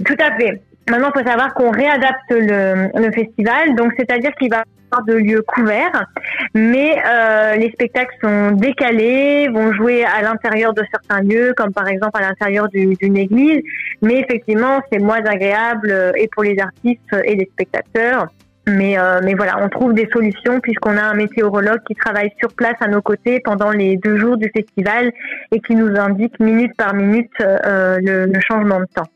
Tout 0.06 0.16
à 0.20 0.38
fait. 0.38 0.62
Maintenant, 0.88 1.10
il 1.16 1.20
faut 1.20 1.28
savoir 1.28 1.54
qu'on 1.56 1.72
réadapte 1.72 2.30
le, 2.30 2.92
le 2.96 3.12
festival, 3.12 3.76
donc 3.76 3.94
c'est-à-dire 3.98 4.32
qu'il 4.40 4.52
va 4.52 4.64
de 5.08 5.14
lieux 5.14 5.42
couverts, 5.42 6.06
mais 6.54 6.98
euh, 7.06 7.56
les 7.56 7.72
spectacles 7.72 8.16
sont 8.22 8.52
décalés, 8.52 9.48
vont 9.50 9.74
jouer 9.74 10.06
à 10.06 10.22
l'intérieur 10.22 10.74
de 10.74 10.84
certains 10.92 11.22
lieux, 11.22 11.54
comme 11.56 11.74
par 11.74 11.88
exemple 11.88 12.18
à 12.18 12.22
l'intérieur 12.22 12.68
d'une 12.70 13.18
église, 13.18 13.62
mais 14.02 14.20
effectivement 14.20 14.82
c'est 14.92 15.00
moins 15.00 15.24
agréable 15.26 15.90
euh, 15.92 16.12
et 16.16 16.28
pour 16.28 16.44
les 16.44 16.58
artistes 16.60 17.16
et 17.26 17.36
les 17.36 17.46
spectateurs. 17.46 18.28
Mais, 18.68 19.00
euh, 19.00 19.22
mais 19.24 19.34
voilà, 19.34 19.58
on 19.62 19.70
trouve 19.70 19.94
des 19.94 20.10
solutions 20.12 20.60
puisqu'on 20.60 20.98
a 20.98 21.04
un 21.04 21.14
météorologue 21.14 21.80
qui 21.88 21.96
travaille 21.96 22.32
sur 22.38 22.54
place 22.54 22.76
à 22.82 22.88
nos 22.90 23.02
côtés 23.02 23.40
pendant 23.40 23.72
les 23.72 23.96
deux 23.96 24.18
jours 24.18 24.36
du 24.36 24.52
festival 24.54 25.14
et 25.54 25.62
qui 25.62 25.74
nous 25.74 25.98
indique 25.98 26.38
minute 26.42 26.76
par 26.76 26.94
minute 26.94 27.32
euh, 27.40 27.98
le, 28.02 28.26
le 28.26 28.40
changement 28.42 28.82
de 28.82 28.88
temps. 28.94 29.08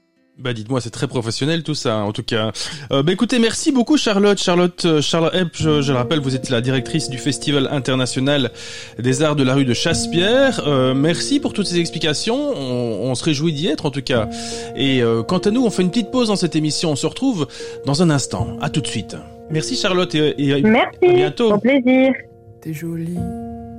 Bah 0.41 0.53
dites-moi, 0.53 0.81
c'est 0.81 0.89
très 0.89 1.07
professionnel 1.07 1.61
tout 1.61 1.75
ça, 1.75 1.97
en 1.97 2.11
tout 2.11 2.23
cas. 2.23 2.51
Euh, 2.91 3.03
bah 3.03 3.11
écoutez, 3.11 3.37
merci 3.37 3.71
beaucoup 3.71 3.95
Charlotte. 3.95 4.39
Charlotte, 4.39 4.85
euh, 4.85 4.99
Charlotte 4.99 5.35
Epp, 5.35 5.49
je, 5.53 5.83
je, 5.83 5.91
le 5.91 5.99
rappelle, 5.99 6.19
vous 6.19 6.35
êtes 6.35 6.49
la 6.49 6.61
directrice 6.61 7.11
du 7.11 7.19
Festival 7.19 7.67
international 7.71 8.49
des 8.97 9.21
arts 9.21 9.35
de 9.35 9.43
la 9.43 9.53
rue 9.53 9.65
de 9.65 9.75
Chasse-Pierre. 9.75 10.63
Euh, 10.65 10.95
merci 10.95 11.39
pour 11.39 11.53
toutes 11.53 11.67
ces 11.67 11.79
explications. 11.79 12.53
On, 12.55 13.11
on 13.11 13.13
se 13.13 13.23
réjouit 13.23 13.53
d'y 13.53 13.67
être 13.67 13.85
en 13.85 13.91
tout 13.91 14.01
cas. 14.01 14.29
Et 14.75 15.03
euh, 15.03 15.21
quant 15.21 15.37
à 15.37 15.51
nous, 15.51 15.63
on 15.63 15.69
fait 15.69 15.83
une 15.83 15.91
petite 15.91 16.09
pause 16.09 16.29
dans 16.29 16.35
cette 16.35 16.55
émission. 16.55 16.89
On 16.89 16.95
se 16.95 17.05
retrouve 17.05 17.47
dans 17.85 18.01
un 18.01 18.09
instant. 18.09 18.57
À 18.61 18.71
tout 18.71 18.81
de 18.81 18.87
suite. 18.87 19.15
Merci 19.51 19.75
Charlotte 19.75 20.15
et, 20.15 20.33
et 20.41 20.61
merci, 20.63 21.05
à 21.05 21.13
bientôt. 21.13 21.53
Au 21.53 21.59
plaisir. 21.59 22.13
Tes 22.61 22.73
jolis 22.73 23.17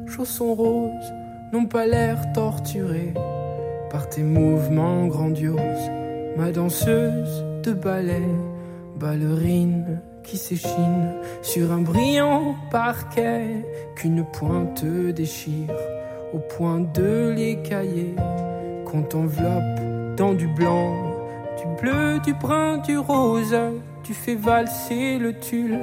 chaussons 0.06 0.54
roses 0.54 0.90
n'ont 1.52 1.66
pas 1.66 1.86
l'air 1.86 2.18
torturés 2.34 3.14
par 3.90 4.08
tes 4.08 4.22
mouvements 4.22 5.08
grandioses. 5.08 5.58
Ma 6.36 6.50
danseuse 6.50 7.44
de 7.62 7.72
ballet, 7.72 8.28
ballerine 8.96 10.00
qui 10.22 10.38
s'échine 10.38 11.14
sur 11.42 11.72
un 11.72 11.82
brillant 11.82 12.54
parquet 12.70 13.64
qu'une 13.96 14.24
pointe 14.24 14.84
déchire 14.84 15.74
au 16.32 16.38
point 16.38 16.80
de 16.80 17.34
cahiers 17.68 18.14
qu'on 18.86 19.02
t'enveloppe 19.02 20.16
dans 20.16 20.32
du 20.32 20.46
blanc, 20.48 20.94
du 21.58 21.82
bleu, 21.82 22.18
du 22.20 22.32
brun, 22.34 22.78
du 22.78 22.96
rose. 22.96 23.56
Tu 24.02 24.14
fais 24.14 24.34
valser 24.34 25.18
le 25.18 25.38
tulle 25.38 25.80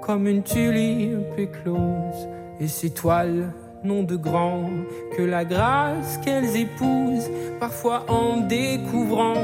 comme 0.00 0.28
une 0.28 0.42
tulipe 0.42 1.38
éclose 1.38 2.28
et 2.60 2.68
ces 2.68 2.90
toiles 2.90 3.52
nom 3.84 4.02
de 4.04 4.16
grand, 4.16 4.70
que 5.16 5.22
la 5.22 5.44
grâce 5.44 6.18
qu'elles 6.18 6.56
épousent, 6.56 7.30
parfois 7.58 8.04
en 8.08 8.46
découvrant 8.46 9.34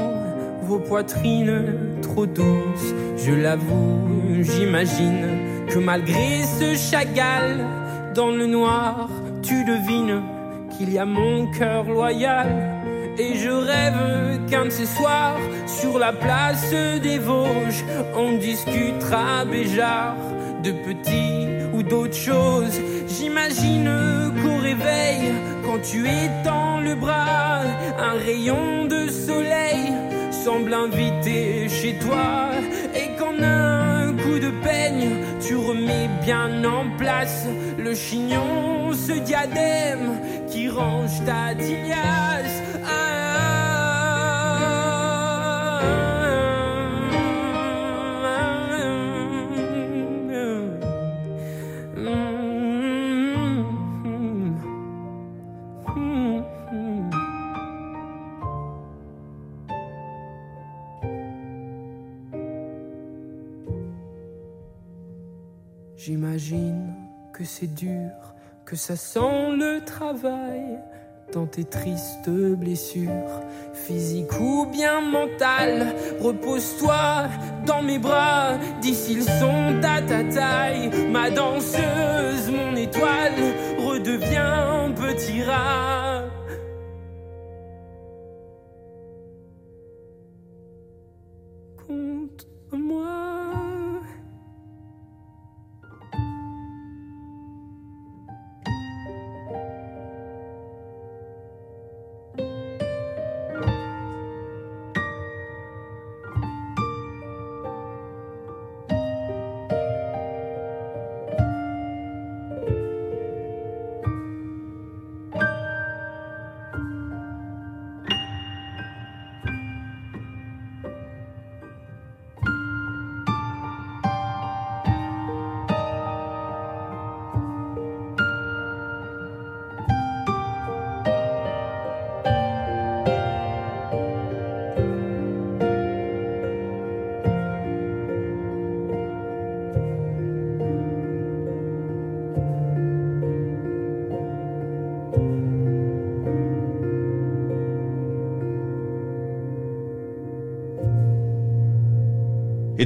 vos 0.69 0.77
poitrines 0.77 1.63
trop 2.03 2.27
douces. 2.27 2.93
Je 3.17 3.31
l'avoue, 3.31 4.43
j'imagine 4.43 5.65
que 5.67 5.79
malgré 5.79 6.43
ce 6.59 6.75
chagall, 6.75 7.65
dans 8.13 8.29
le 8.29 8.45
noir, 8.45 9.09
tu 9.41 9.63
devines 9.63 10.21
qu'il 10.77 10.93
y 10.93 10.99
a 10.99 11.05
mon 11.05 11.47
cœur 11.47 11.85
loyal. 11.85 12.49
Et 13.17 13.33
je 13.35 13.49
rêve 13.49 14.45
qu'un 14.47 14.65
de 14.65 14.69
ces 14.69 14.85
soirs, 14.85 15.39
sur 15.65 15.97
la 15.97 16.13
place 16.13 16.71
des 17.01 17.17
Vosges, 17.17 17.83
on 18.15 18.37
discutera 18.37 19.45
Béjar 19.45 20.15
de 20.63 20.71
petits 20.71 21.47
ou 21.73 21.81
d'autres 21.81 22.21
choses. 22.29 22.79
J'imagine 23.07 23.91
qu'au 24.39 24.57
réveil, 24.61 25.33
quand 25.65 25.79
tu 25.81 26.07
étends 26.07 26.79
le 26.79 26.93
bras, 26.93 27.61
un 27.97 28.13
rayon 28.23 28.85
de 28.85 29.09
soleil 29.09 29.93
semble 30.49 30.73
inviter 30.73 31.69
chez 31.69 31.93
toi. 31.99 32.49
Et 32.95 33.09
qu'en 33.17 33.37
un 33.43 34.13
coup 34.23 34.39
de 34.39 34.51
peigne, 34.63 35.09
tu 35.45 35.55
remets 35.55 36.09
bien 36.23 36.63
en 36.63 36.85
place 36.97 37.45
le 37.77 37.93
chignon, 37.93 38.91
ce 38.93 39.13
diadème 39.29 40.07
qui 40.49 40.67
range 40.67 41.23
ta 41.23 41.53
diliasse. 41.53 42.57
J'imagine 66.01 66.93
que 67.33 67.43
c'est 67.43 67.75
dur, 67.75 68.11
que 68.63 68.77
ça 68.77 68.95
sent 68.95 69.51
le 69.57 69.83
travail 69.83 70.79
dans 71.33 71.45
tes 71.45 71.65
tristes 71.65 72.29
blessures, 72.29 73.41
physiques 73.73 74.39
ou 74.39 74.65
bien 74.71 75.01
mentales. 75.01 75.93
Repose-toi 76.21 77.27
dans 77.65 77.81
mes 77.81 77.99
bras, 77.99 78.53
d'ici 78.79 79.15
ils 79.15 79.23
sont 79.23 79.81
à 79.83 80.01
ta 80.01 80.23
taille. 80.23 80.89
Ma 81.11 81.29
danseuse, 81.31 82.49
mon 82.49 82.77
étoile, 82.77 83.33
redevient 83.85 84.93
petit 84.95 85.43
rat. 85.43 85.88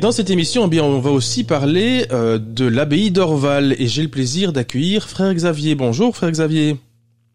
Dans 0.04 0.12
cette 0.12 0.30
émission, 0.30 0.66
eh 0.66 0.70
bien, 0.70 0.84
on 0.84 1.00
va 1.00 1.12
aussi 1.12 1.46
parler 1.46 2.08
euh, 2.12 2.38
de 2.38 2.66
l'abbaye 2.66 3.10
d'Orval 3.10 3.74
et 3.80 3.88
j'ai 3.88 4.02
le 4.02 4.10
plaisir 4.10 4.52
d'accueillir 4.52 5.08
frère 5.08 5.34
Xavier. 5.34 5.76
Bonjour 5.76 6.14
frère 6.14 6.30
Xavier. 6.30 6.76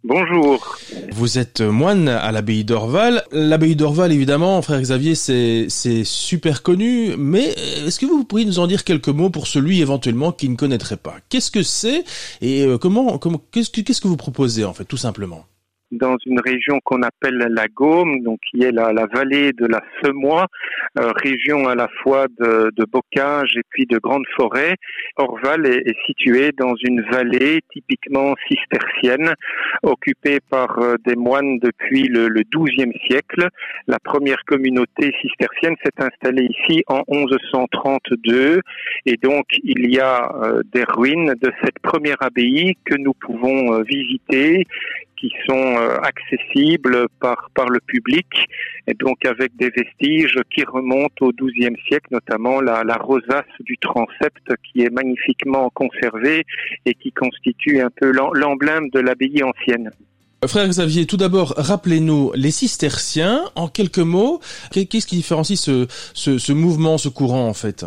Bonjour. 0.05 0.77
Vous 1.13 1.39
êtes 1.39 1.63
moine 1.63 2.09
à 2.09 2.31
l'abbaye 2.31 2.65
d'Orval. 2.65 3.25
L'abbaye 3.33 3.75
d'Orval, 3.75 4.13
évidemment, 4.13 4.61
frère 4.61 4.83
Xavier, 4.83 5.15
c'est 5.15 6.05
super 6.05 6.63
connu, 6.63 7.15
mais 7.17 7.55
est-ce 7.87 7.99
que 7.99 8.05
vous 8.05 8.25
pourriez 8.25 8.45
nous 8.45 8.59
en 8.59 8.67
dire 8.67 8.85
quelques 8.85 9.09
mots 9.09 9.31
pour 9.31 9.47
celui 9.47 9.81
éventuellement 9.81 10.31
qui 10.31 10.51
ne 10.51 10.57
connaîtrait 10.57 10.99
pas? 10.99 11.17
Qu'est-ce 11.31 11.51
que 11.51 11.63
c'est? 11.63 12.05
Et 12.43 12.67
euh, 12.67 12.77
comment 12.77 13.17
comment 13.17 13.41
qu'est-ce 13.51 13.71
que 13.71 13.81
qu'est-ce 13.81 14.03
que 14.03 14.09
vous 14.09 14.19
proposez 14.19 14.67
en 14.67 14.75
fait, 14.75 14.85
tout 14.85 14.99
simplement? 14.99 15.47
Dans 15.91 16.17
une 16.27 16.41
région 16.41 16.81
qu'on 16.85 17.03
appelle 17.03 17.39
la 17.51 17.67
Gaume, 17.69 18.23
donc 18.23 18.41
qui 18.51 18.63
est 18.63 18.73
la, 18.73 18.93
vallée 19.07 19.53
de 19.53 19.67
la 19.67 19.83
Semois, 20.03 20.47
euh, 20.99 21.11
région 21.23 21.69
à 21.69 21.75
la 21.75 21.89
fois 22.03 22.27
de, 22.39 22.71
de, 22.77 22.85
bocage 22.85 23.57
et 23.57 23.63
puis 23.71 23.87
de 23.87 23.99
grandes 23.99 24.27
forêts. 24.37 24.75
Orval 25.17 25.67
est, 25.67 25.89
est 25.89 25.97
situé 26.07 26.53
dans 26.57 26.75
une 26.83 27.03
vallée 27.03 27.61
typiquement 27.73 28.35
cistercienne, 28.49 29.35
occupée 29.83 30.39
par 30.51 30.79
euh, 30.79 30.97
des 31.07 31.17
moines 31.17 31.59
depuis 31.59 32.09
le, 32.09 32.29
le 32.29 32.43
XIIe 32.43 32.93
siècle. 33.09 33.49
La 33.87 33.99
première 33.99 34.45
communauté 34.45 35.13
cistercienne 35.23 35.77
s'est 35.83 36.03
installée 36.03 36.49
ici 36.51 36.85
en 36.89 37.03
1132 37.09 38.61
et 39.07 39.17
donc 39.17 39.47
il 39.63 39.91
y 39.93 40.01
a 40.01 40.31
euh, 40.43 40.63
des 40.73 40.85
ruines 40.85 41.35
de 41.41 41.53
cette 41.63 41.79
première 41.81 42.17
abbaye 42.21 42.77
que 42.85 42.97
nous 42.97 43.15
pouvons 43.15 43.83
visiter 43.83 44.67
qui 45.19 45.33
sont 45.47 45.77
euh, 45.77 45.99
accessibles 46.03 47.07
par, 47.21 47.51
par 47.55 47.69
le 47.69 47.81
public 47.81 48.27
et 48.87 48.95
donc 48.95 49.25
avec 49.25 49.57
des 49.57 49.71
vestiges 49.71 50.39
qui 50.55 50.65
remontent 50.65 51.27
au 51.27 51.33
XIIe 51.33 51.77
siècle, 51.89 52.09
notamment 52.11 52.61
la, 52.61 52.83
rosace 53.01 53.45
du 53.61 53.77
transept 53.79 54.43
qui 54.65 54.83
est 54.83 54.91
magnifiquement 54.91 55.71
conservée 55.71 56.45
et 56.85 56.95
qui 56.95 57.13
constitue 57.13 57.81
un 57.81 57.91
peu 57.91 58.11
l'emblème 58.11 58.89
de 58.91 59.01
l'abbaye 59.01 59.43
ancienne. 59.43 59.91
Frère 60.47 60.69
Xavier, 60.69 61.07
tout 61.07 61.17
d'abord, 61.17 61.55
rappelez-nous 61.57 62.33
les 62.35 62.53
cisterciens, 62.53 63.43
en 63.57 63.69
quelques 63.69 63.99
mots, 63.99 64.41
qu'est-ce 64.71 65.07
qui 65.07 65.17
différencie 65.17 65.59
ce, 65.59 65.87
ce 66.15 66.53
mouvement, 66.53 66.97
ce 66.97 67.09
courant 67.09 67.49
en 67.49 67.55
fait? 67.55 67.85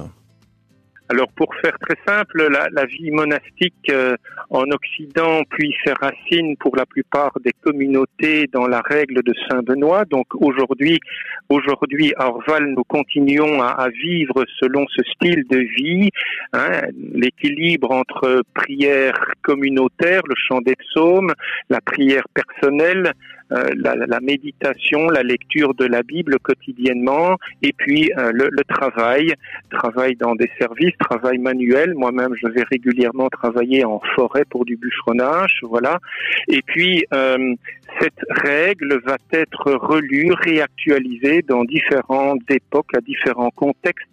Alors 1.11 1.27
pour 1.33 1.53
faire 1.55 1.77
très 1.79 1.97
simple, 2.07 2.47
la, 2.71 2.85
vie 2.85 3.11
monastique 3.11 3.89
euh, 3.89 4.15
en 4.49 4.63
Occident 4.71 5.41
puis 5.49 5.75
ses 5.83 5.91
racines 5.91 6.55
pour 6.55 6.77
la 6.77 6.85
plupart 6.85 7.33
des 7.43 7.51
communautés 7.61 8.47
dans 8.53 8.65
la 8.65 8.79
règle 8.79 9.21
de 9.21 9.33
Saint 9.49 9.61
Benoît. 9.61 10.05
Donc 10.05 10.27
aujourd'hui, 10.35 11.01
aujourd'hui 11.49 12.13
à 12.15 12.29
Orval, 12.29 12.67
nous 12.67 12.85
continuons 12.85 13.61
à, 13.61 13.71
à, 13.71 13.89
vivre 13.89 14.45
selon 14.61 14.85
ce 14.87 15.03
style 15.03 15.43
de 15.49 15.57
vie, 15.57 16.09
hein, 16.53 16.79
l'équilibre 17.13 17.91
entre 17.91 18.43
prière 18.53 19.19
communautaire, 19.41 20.21
le 20.29 20.35
chant 20.37 20.61
des 20.61 20.77
psaumes, 20.77 21.33
la 21.69 21.81
prière 21.81 22.25
personnelle, 22.33 23.11
la, 23.51 23.95
la, 23.95 24.19
méditation, 24.21 25.09
la 25.09 25.23
lecture 25.23 25.73
de 25.73 25.85
la 25.85 26.03
Bible 26.03 26.39
quotidiennement, 26.39 27.37
et 27.61 27.73
puis 27.73 28.11
le, 28.15 28.49
le, 28.49 28.63
travail, 28.63 29.33
travail 29.69 30.15
dans 30.15 30.35
des 30.35 30.49
services, 30.59 30.93
travail 30.99 31.37
manuel. 31.37 31.93
Moi-même, 31.95 32.33
je 32.35 32.47
vais 32.47 32.63
régulièrement 32.63 33.29
travailler 33.29 33.83
en 33.83 34.01
forêt 34.15 34.45
pour 34.45 34.65
du 34.65 34.77
bûcheronnage, 34.77 35.59
voilà. 35.63 35.99
Et 36.47 36.61
puis 36.61 37.05
cette 37.99 38.13
règle 38.29 38.99
va 39.05 39.17
être 39.31 39.73
relue, 39.73 40.31
réactualisée 40.33 41.41
dans 41.41 41.63
différentes 41.65 42.49
époques, 42.49 42.95
à 42.95 43.01
différents 43.01 43.51
contextes 43.51 44.07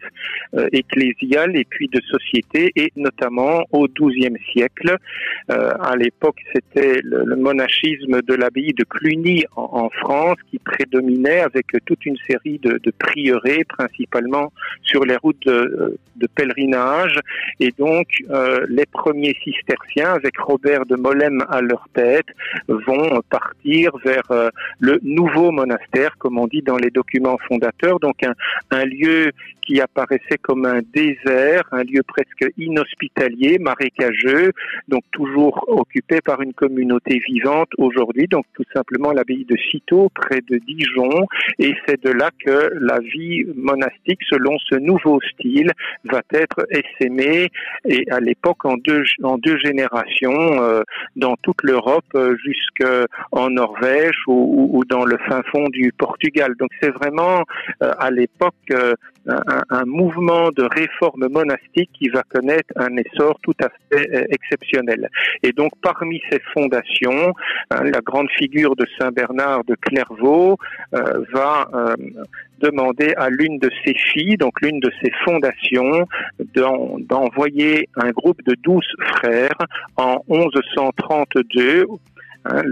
euh, 0.54 0.68
ecclésial 0.72 1.56
et 1.56 1.64
puis 1.64 1.88
de 1.88 2.00
société, 2.02 2.72
et 2.76 2.92
notamment 2.96 3.64
au 3.72 3.86
XIIe 3.88 4.36
siècle. 4.52 4.96
Euh, 5.50 5.72
à 5.80 5.96
l'époque, 5.96 6.38
c'était 6.52 7.00
le, 7.02 7.36
monachisme 7.36 8.20
de 8.22 8.34
l'abbaye 8.34 8.72
de 8.72 8.84
Cluny 8.84 9.27
en, 9.56 9.88
France 9.90 10.36
qui 10.50 10.58
prédominait 10.58 11.40
avec 11.40 11.66
toute 11.86 12.04
une 12.06 12.16
série 12.28 12.58
de, 12.58 12.78
de 12.78 12.90
prieurés, 12.90 13.64
principalement 13.64 14.52
sur 14.82 15.04
les 15.04 15.16
routes 15.16 15.46
de, 15.46 15.98
pèlerinage. 16.34 17.18
Et 17.60 17.72
donc, 17.78 18.06
euh, 18.30 18.66
les 18.68 18.86
premiers 18.86 19.36
cisterciens, 19.42 20.12
avec 20.14 20.38
Robert 20.38 20.84
de 20.86 20.96
Molem 20.96 21.44
à 21.48 21.60
leur 21.60 21.88
tête, 21.94 22.26
vont 22.68 23.22
partir 23.30 23.96
vers 24.04 24.30
euh, 24.30 24.50
le 24.78 24.98
nouveau 25.02 25.50
monastère, 25.52 26.16
comme 26.18 26.38
on 26.38 26.46
dit 26.46 26.62
dans 26.62 26.76
les 26.76 26.90
documents 26.90 27.38
fondateurs, 27.48 27.98
donc 28.00 28.22
un, 28.22 28.34
un 28.70 28.84
lieu 28.84 29.32
qui 29.68 29.82
apparaissait 29.82 30.38
comme 30.40 30.64
un 30.64 30.80
désert, 30.94 31.62
un 31.72 31.82
lieu 31.82 32.02
presque 32.02 32.50
inhospitalier, 32.56 33.58
marécageux, 33.58 34.52
donc 34.88 35.02
toujours 35.12 35.62
occupé 35.68 36.22
par 36.22 36.40
une 36.40 36.54
communauté 36.54 37.18
vivante 37.18 37.68
aujourd'hui, 37.76 38.26
donc 38.28 38.46
tout 38.54 38.64
simplement 38.72 39.12
l'abbaye 39.18 39.44
de 39.44 39.56
Citeaux, 39.70 40.08
près 40.14 40.40
de 40.48 40.58
Dijon, 40.58 41.26
et 41.58 41.74
c'est 41.86 42.02
de 42.02 42.10
là 42.10 42.30
que 42.44 42.70
la 42.80 42.98
vie 43.00 43.44
monastique, 43.56 44.20
selon 44.28 44.56
ce 44.70 44.76
nouveau 44.76 45.20
style, 45.32 45.72
va 46.04 46.22
être 46.32 46.66
essaimée, 46.70 47.50
et 47.84 48.10
à 48.10 48.20
l'époque 48.20 48.64
en 48.64 48.76
deux, 48.76 49.02
en 49.22 49.38
deux 49.38 49.58
générations, 49.58 50.62
euh, 50.62 50.82
dans 51.16 51.36
toute 51.42 51.62
l'Europe, 51.62 52.04
euh, 52.14 52.36
jusqu'en 52.44 53.50
Norvège 53.50 54.16
ou, 54.26 54.82
dans 54.88 55.04
le 55.04 55.16
fin 55.28 55.42
fond 55.50 55.68
du 55.70 55.92
Portugal. 55.96 56.54
Donc 56.58 56.70
c'est 56.80 56.90
vraiment 56.90 57.42
euh, 57.82 57.92
à 57.98 58.10
l'époque 58.10 58.54
un, 59.26 59.84
mouvement 59.84 60.48
de 60.56 60.62
réforme 60.62 61.28
monastique 61.28 61.90
qui 61.98 62.08
va 62.08 62.22
connaître 62.22 62.72
un 62.76 62.96
essor 62.96 63.38
tout 63.42 63.54
à 63.62 63.68
fait 63.90 64.26
exceptionnel. 64.30 65.08
Et 65.42 65.52
donc 65.52 65.72
parmi 65.82 66.20
ces 66.30 66.40
fondations, 66.54 67.34
hein, 67.70 67.84
la 67.84 68.00
grande 68.00 68.30
figure 68.30 68.74
de 68.76 68.86
Saint 68.98 69.07
Bernard 69.10 69.64
de 69.64 69.74
Clairvaux 69.74 70.58
euh, 70.94 71.24
va 71.32 71.68
euh, 71.74 71.94
demander 72.60 73.14
à 73.16 73.30
l'une 73.30 73.58
de 73.58 73.70
ses 73.84 73.94
filles, 73.94 74.36
donc 74.36 74.60
l'une 74.60 74.80
de 74.80 74.90
ses 75.02 75.10
fondations, 75.24 76.06
d'envoyer 76.54 77.88
un 77.96 78.10
groupe 78.10 78.42
de 78.44 78.54
douze 78.62 78.88
frères 79.16 79.58
en 79.96 80.22
1132 80.28 81.86
Hein, 82.48 82.62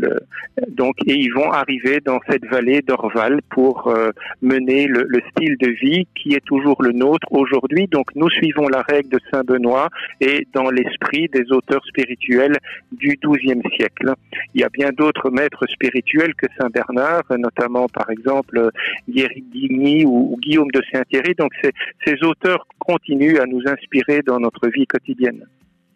donc, 0.69 0.97
et 1.07 1.15
ils 1.15 1.33
vont 1.33 1.51
arriver 1.51 2.01
dans 2.05 2.19
cette 2.29 2.45
vallée 2.47 2.81
d'Orval 2.81 3.41
pour 3.51 3.89
euh, 3.89 4.11
mener 4.41 4.87
le, 4.87 5.05
le, 5.07 5.21
style 5.31 5.57
de 5.59 5.69
vie 5.69 6.07
qui 6.15 6.35
est 6.35 6.45
toujours 6.45 6.83
le 6.83 6.93
nôtre 6.93 7.27
aujourd'hui. 7.31 7.87
Donc, 7.87 8.07
nous 8.15 8.31
suivons 8.31 8.69
la 8.69 8.83
règle 8.83 9.11
de 9.11 9.21
Saint 9.31 9.45
Benoît 9.45 9.89
et 10.21 10.47
dans 10.55 10.71
l'esprit 10.71 11.29
des 11.29 11.53
auteurs 11.53 11.85
spirituels 11.85 12.57
du 12.93 13.19
XIIe 13.23 13.61
siècle. 13.77 14.15
Il 14.55 14.63
y 14.63 14.65
a 14.65 14.71
bien 14.71 14.91
d'autres 14.97 15.31
maîtres 15.31 15.67
spirituels 15.69 16.35
que 16.35 16.47
Saint 16.59 16.71
Bernard, 16.71 17.25
notamment 17.39 17.87
par 17.89 18.09
exemple 18.11 18.71
Guéric 19.09 19.51
Digny 19.51 20.05
ou, 20.05 20.33
ou, 20.33 20.39
Guillaume 20.39 20.71
de 20.71 20.83
Saint-Thierry. 20.91 21.35
Donc, 21.39 21.53
ces, 21.63 22.15
auteurs 22.23 22.67
continuent 22.79 23.39
à 23.39 23.47
nous 23.47 23.61
inspirer 23.67 24.23
dans 24.23 24.41
notre 24.41 24.69
vie 24.69 24.87
quotidienne. 24.87 25.45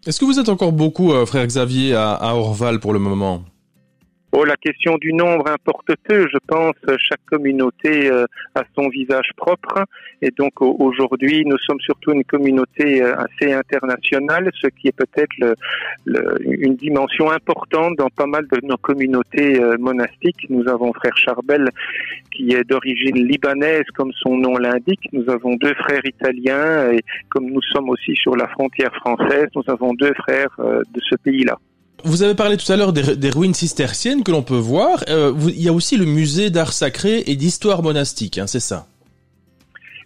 Est-ce 0.06 0.20
que 0.20 0.24
vous 0.26 0.38
êtes 0.38 0.50
encore 0.50 0.72
beaucoup, 0.72 1.12
euh, 1.12 1.24
frère 1.24 1.46
Xavier, 1.46 1.94
à 1.94 2.34
Orval 2.34 2.78
pour 2.78 2.92
le 2.92 2.98
moment? 2.98 3.42
Oh, 4.32 4.44
la 4.44 4.56
question 4.56 4.96
du 4.96 5.12
nombre 5.12 5.50
importe 5.50 5.90
peu. 6.04 6.28
Je 6.32 6.38
pense 6.46 6.76
chaque 6.98 7.24
communauté 7.26 8.08
euh, 8.08 8.26
a 8.54 8.62
son 8.76 8.88
visage 8.88 9.30
propre. 9.36 9.84
Et 10.22 10.30
donc 10.30 10.60
aujourd'hui, 10.60 11.44
nous 11.44 11.58
sommes 11.58 11.80
surtout 11.80 12.12
une 12.12 12.22
communauté 12.22 13.02
euh, 13.02 13.16
assez 13.16 13.52
internationale, 13.52 14.48
ce 14.54 14.68
qui 14.68 14.86
est 14.86 14.96
peut-être 14.96 15.56
une 16.44 16.76
dimension 16.76 17.28
importante 17.32 17.96
dans 17.96 18.08
pas 18.08 18.26
mal 18.26 18.46
de 18.46 18.64
nos 18.64 18.76
communautés 18.76 19.60
euh, 19.60 19.76
monastiques. 19.78 20.46
Nous 20.48 20.68
avons 20.68 20.92
frère 20.92 21.16
Charbel 21.16 21.68
qui 22.30 22.52
est 22.52 22.62
d'origine 22.62 23.26
libanaise, 23.26 23.86
comme 23.96 24.12
son 24.12 24.36
nom 24.36 24.56
l'indique. 24.58 25.08
Nous 25.12 25.28
avons 25.28 25.56
deux 25.56 25.74
frères 25.74 26.04
italiens 26.04 26.92
et 26.92 27.00
comme 27.30 27.50
nous 27.50 27.62
sommes 27.62 27.88
aussi 27.88 28.14
sur 28.14 28.36
la 28.36 28.46
frontière 28.46 28.94
française, 28.94 29.48
nous 29.56 29.64
avons 29.66 29.92
deux 29.94 30.14
frères 30.14 30.54
de 30.58 31.00
ce 31.00 31.16
pays-là. 31.16 31.58
Vous 32.04 32.22
avez 32.22 32.34
parlé 32.34 32.56
tout 32.56 32.70
à 32.72 32.76
l'heure 32.76 32.92
des, 32.92 33.30
ruines 33.30 33.54
cisterciennes 33.54 34.22
que 34.22 34.30
l'on 34.30 34.42
peut 34.42 34.54
voir. 34.54 35.04
Euh, 35.08 35.32
il 35.48 35.62
y 35.62 35.68
a 35.68 35.72
aussi 35.72 35.96
le 35.96 36.04
musée 36.04 36.50
d'art 36.50 36.72
sacré 36.72 37.22
et 37.26 37.36
d'histoire 37.36 37.82
monastique, 37.82 38.38
hein, 38.38 38.46
c'est 38.46 38.60
ça? 38.60 38.86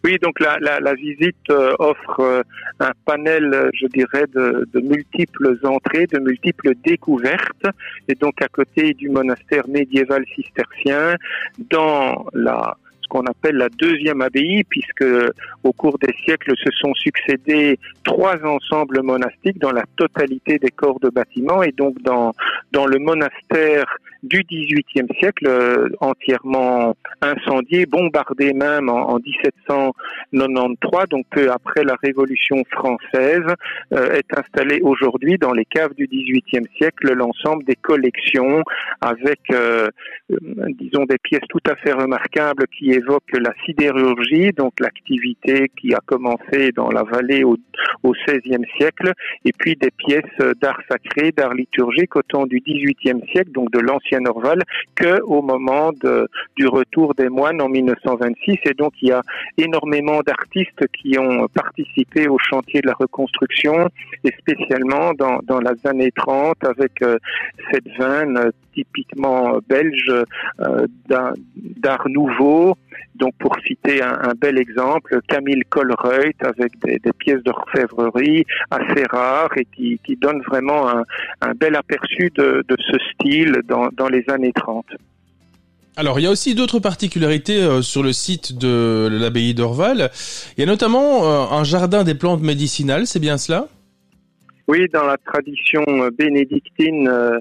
Oui, 0.05 0.19
donc 0.21 0.39
la, 0.39 0.95
visite 0.95 1.37
euh, 1.49 1.73
offre 1.79 2.21
euh, 2.21 2.43
un 2.79 2.93
panel, 3.07 3.71
je 3.73 3.87
dirais, 3.87 4.27
de, 4.35 4.81
multiples 4.81 5.59
entrées, 5.65 6.07
de 6.07 6.19
multiples 6.19 6.75
découvertes. 6.85 7.67
Et 8.09 8.15
donc 8.15 8.43
à 8.43 8.49
côté 8.49 8.93
du 8.93 9.09
monastère 9.09 9.67
médiéval 9.67 10.25
cistercien, 10.35 11.17
dans 11.71 12.27
la 12.35 12.77
ce 13.05 13.09
qu'on 13.09 13.27
appelle 13.27 13.57
la 13.57 13.69
deuxième 13.69 14.23
abbaye, 14.23 14.65
puisque 14.65 15.05
au 15.63 15.73
cours 15.73 15.99
des 15.99 16.15
siècles 16.25 16.55
se 16.57 16.71
sont 16.73 16.95
succédés 16.95 17.79
trois 18.03 18.37
ensembles 18.45 19.03
monastiques 19.03 19.59
dans 19.59 19.73
la 19.73 19.85
totalité 19.97 20.59
des 20.59 20.71
corps 20.71 21.01
de 21.01 21.11
bâtiments 21.11 21.63
et 21.63 21.73
donc 21.73 22.01
dans, 22.03 22.33
dans 22.73 22.87
le 22.87 22.99
monastère 22.99 23.87
du 24.25 24.43
XVIIIe 24.43 25.09
siècle, 25.19 25.47
euh, 25.47 25.89
entièrement 26.01 26.97
incendié, 27.21 27.85
bombardé 27.85 28.55
même 28.55 28.89
en, 28.89 29.11
en, 29.11 29.19
1793, 29.19 31.09
donc 31.11 31.27
peu 31.31 31.51
après 31.51 31.85
la 31.85 31.95
Révolution 32.03 32.65
française, 32.71 33.45
euh, 33.93 34.15
est 34.15 34.39
installé 34.39 34.81
aujourd'hui 34.83 35.37
dans 35.37 35.53
les 35.53 35.67
caves 35.67 35.95
du 35.95 36.07
XVIIIe 36.07 36.67
siècle 36.79 37.13
l'ensemble 37.13 37.65
des 37.65 37.77
collections 37.77 38.63
avec, 39.03 39.41
euh, 39.53 39.89
disons, 40.81 41.05
des 41.05 41.19
pièces 41.19 41.47
tout 41.51 41.63
à 41.69 41.77
fait 41.77 41.93
remarquables 41.93 42.67
qui 42.79 42.93
évoquent 42.95 43.39
la 43.39 43.53
sidérurgie, 43.65 44.53
donc 44.53 44.73
l'activité 44.81 45.71
qui 45.79 45.95
a 45.95 46.01
commencé 46.07 46.73
dans 46.75 46.91
la 46.91 47.03
vallée 47.03 47.45
au, 47.45 47.57
XVIe 48.05 48.65
siècle, 48.77 49.13
et 49.45 49.53
puis 49.53 49.77
des 49.77 49.91
pièces 49.91 50.39
d'art 50.61 50.81
sacré, 50.89 51.33
d'art 51.33 51.55
liturgique 51.55 52.15
au 52.17 52.23
temps 52.23 52.47
du 52.47 52.61
XVIIIe 52.61 53.21
siècle, 53.33 53.51
donc 53.51 53.71
de 53.73 53.81
l'ancien 53.81 54.25
Orval 54.27 54.63
que 54.95 55.21
au 55.23 55.43
moment 55.43 55.91
du 56.57 56.67
retour 56.67 57.15
des 57.15 57.29
moines 57.29 57.61
en 57.61 57.69
1926 57.69 58.59
et 58.65 58.75
donc 58.75 58.93
il 59.03 59.09
y 59.09 59.13
a 59.13 59.23
énormément 59.59 60.21
d'artistes 60.21 60.87
qui 60.97 61.19
ont 61.19 61.49
participé 61.49 62.29
au 62.29 62.39
chantier 62.39 62.81
de 62.81 62.89
la 62.89 62.95
reconstruction 62.95 63.89
et 64.25 64.33
spécialement 64.39 65.13
dans, 65.15 65.41
dans 65.45 65.61
les 65.61 65.87
années 65.87 66.13
30 66.13 66.65
avec 66.65 67.03
euh, 67.03 67.19
cette 67.71 67.89
veine 67.99 68.51
typiquement 68.75 69.59
belge 69.69 70.13
euh, 70.61 70.87
d'art 71.09 72.09
nouveau. 72.09 72.77
Donc 73.15 73.35
pour 73.39 73.57
citer 73.67 74.03
un, 74.03 74.19
un, 74.23 74.33
bel 74.39 74.59
exemple, 74.59 75.19
Camille 75.29 75.63
Colreuth 75.69 76.43
avec 76.43 76.79
des, 76.85 76.99
des 76.99 77.13
pièces 77.13 77.43
d'orfèvrerie 77.43 78.45
assez 78.71 79.05
rares 79.11 79.57
et 79.57 79.67
qui, 79.75 80.01
qui 80.05 80.17
donnent 80.17 80.43
vraiment 80.43 80.89
un, 80.89 81.05
un 81.41 81.53
bel 81.53 81.77
aperçu 81.77 82.31
de, 82.35 82.65
de 82.69 82.77
ce 82.79 82.97
style 83.13 83.61
dans, 83.69 83.89
dans 83.93 84.09
les 84.09 84.25
années 84.29 84.53
30. 84.53 84.87
Alors, 85.97 86.19
il 86.19 86.23
y 86.23 86.27
a 86.27 86.31
aussi 86.31 86.57
d'autres 86.57 86.81
particularités 86.81 87.63
euh, 87.63 87.81
sur 87.81 88.03
le 88.03 88.13
site 88.13 88.59
de 88.59 89.09
l'abbaye 89.13 89.55
d'Orval. 89.55 90.11
Il 90.57 90.61
y 90.61 90.63
a 90.65 90.67
notamment 90.67 91.25
euh, 91.25 91.57
un 91.57 91.63
jardin 91.63 92.03
des 92.03 92.17
plantes 92.17 92.43
médicinales, 92.43 93.07
c'est 93.07 93.21
bien 93.21 93.39
cela? 93.39 93.69
Oui, 94.67 94.87
dans 94.93 95.05
la 95.05 95.19
tradition 95.19 95.85
euh, 95.89 96.11
bénédictine 96.11 97.07
euh, 97.09 97.39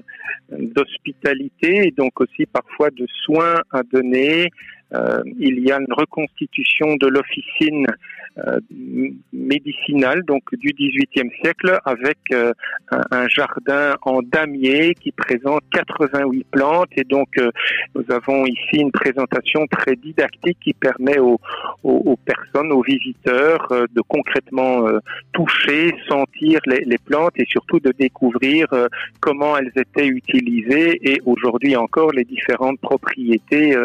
d'hospitalité 0.50 1.88
et 1.88 1.90
donc 1.90 2.20
aussi 2.20 2.44
parfois 2.46 2.90
de 2.90 3.06
soins 3.24 3.56
à 3.72 3.82
donner, 3.82 4.50
euh, 4.94 5.22
il 5.38 5.60
y 5.60 5.72
a 5.72 5.78
une 5.78 5.92
reconstitution 5.92 6.96
de 6.96 7.06
l'officine 7.06 7.86
euh, 8.38 8.58
médicinale 9.32 10.24
donc 10.24 10.42
du 10.54 10.72
XVIIIe 10.72 11.30
siècle 11.40 11.78
avec 11.84 12.18
euh, 12.32 12.52
un, 13.12 13.28
jardin 13.28 13.94
en 14.02 14.22
damier 14.22 14.94
qui 14.94 15.12
présente 15.12 15.62
88 15.72 16.46
plantes. 16.50 16.88
Et 16.96 17.04
donc 17.04 17.28
nous 17.94 18.04
avons 18.10 18.44
ici 18.46 18.76
une 18.80 18.92
présentation 18.92 19.66
très 19.68 19.96
didactique 19.96 20.58
qui 20.62 20.74
permet 20.74 21.18
aux 21.18 22.18
personnes, 22.24 22.72
aux 22.72 22.82
visiteurs 22.82 23.68
de 23.70 24.00
concrètement 24.08 24.86
toucher, 25.32 25.94
sentir 26.08 26.60
les, 26.66 26.80
les, 26.84 26.98
plantes 26.98 27.32
et 27.36 27.46
surtout 27.46 27.80
de 27.80 27.92
découvrir 27.92 28.66
comment 29.20 29.56
elles 29.56 29.72
étaient 29.76 30.06
utilisées 30.06 30.98
et 31.02 31.20
aujourd'hui 31.24 31.76
encore 31.76 32.12
les 32.12 32.24
différentes 32.24 32.80
propriétés, 32.80 33.76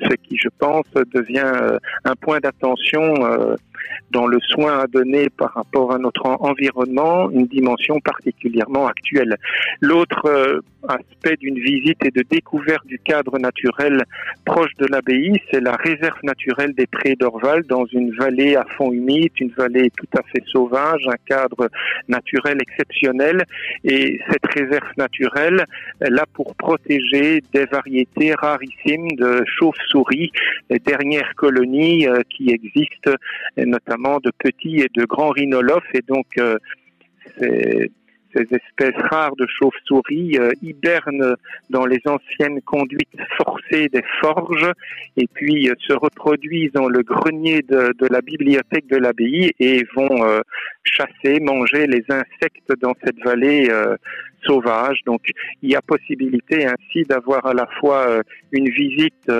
ce 0.00 0.14
qui 0.22 0.36
je 0.36 0.48
devient 0.60 1.78
un 2.04 2.14
point 2.16 2.40
d'attention 2.40 3.14
dans 4.10 4.26
le 4.26 4.38
soin 4.40 4.80
à 4.80 4.86
donner 4.86 5.28
par 5.30 5.52
rapport 5.54 5.92
à 5.92 5.98
notre 5.98 6.26
environnement 6.40 7.30
une 7.30 7.46
dimension 7.46 8.00
particulièrement 8.00 8.86
actuelle. 8.86 9.36
L'autre 9.80 10.26
euh, 10.26 10.60
aspect 10.88 11.36
d'une 11.36 11.58
visite 11.58 12.04
et 12.04 12.10
de 12.10 12.22
découverte 12.30 12.86
du 12.86 12.98
cadre 12.98 13.38
naturel 13.38 14.04
proche 14.44 14.74
de 14.78 14.86
l'abbaye, 14.86 15.40
c'est 15.50 15.60
la 15.60 15.76
réserve 15.76 16.18
naturelle 16.22 16.74
des 16.74 16.86
Prés 16.86 17.16
d'Orval 17.16 17.64
dans 17.64 17.86
une 17.86 18.14
vallée 18.14 18.56
à 18.56 18.64
fond 18.76 18.92
humide, 18.92 19.32
une 19.40 19.50
vallée 19.50 19.90
tout 19.96 20.06
à 20.18 20.22
fait 20.30 20.44
sauvage, 20.46 21.06
un 21.08 21.16
cadre 21.26 21.68
naturel 22.08 22.58
exceptionnel. 22.60 23.44
Et 23.84 24.20
cette 24.30 24.46
réserve 24.46 24.90
naturelle, 24.96 25.64
elle 26.00 26.18
a 26.18 26.26
pour 26.34 26.54
protéger 26.54 27.42
des 27.52 27.64
variétés 27.66 28.34
rarissimes 28.34 29.12
de 29.16 29.42
chauves-souris, 29.46 30.30
dernières 30.84 31.34
colonies 31.36 32.06
euh, 32.06 32.20
qui 32.30 32.50
existent, 32.50 33.12
notamment 33.56 34.18
de 34.18 34.30
petits 34.38 34.80
et 34.80 34.88
de 34.94 35.04
grands 35.04 35.30
rhinolophes. 35.30 35.94
Et 35.94 36.02
donc, 36.06 36.26
euh, 36.38 37.86
ces 38.36 38.46
espèces 38.50 39.00
rares 39.10 39.36
de 39.36 39.46
chauves-souris 39.46 40.38
euh, 40.38 40.50
hibernent 40.60 41.36
dans 41.70 41.86
les 41.86 42.00
anciennes 42.04 42.60
conduites 42.62 43.16
forcées 43.36 43.88
des 43.88 44.02
forges 44.20 44.72
et 45.16 45.28
puis 45.32 45.70
se 45.78 45.92
reproduisent 45.92 46.72
dans 46.72 46.88
le 46.88 47.02
grenier 47.02 47.62
de, 47.62 47.94
la 48.10 48.20
bibliothèque 48.20 48.88
de 48.88 48.96
l'abbaye 48.96 49.52
et 49.60 49.84
vont 49.94 50.42
chasser, 50.82 51.38
manger 51.40 51.86
les 51.86 52.04
insectes 52.08 52.72
dans 52.80 52.94
cette 53.04 53.20
vallée 53.24 53.70
sauvage. 54.44 54.98
Donc 55.06 55.20
il 55.62 55.70
y 55.70 55.76
a 55.76 55.82
possibilité 55.82 56.66
ainsi 56.66 57.04
d'avoir 57.04 57.46
à 57.46 57.54
la 57.54 57.66
fois 57.78 58.20
une 58.50 58.68
visite 58.68 59.30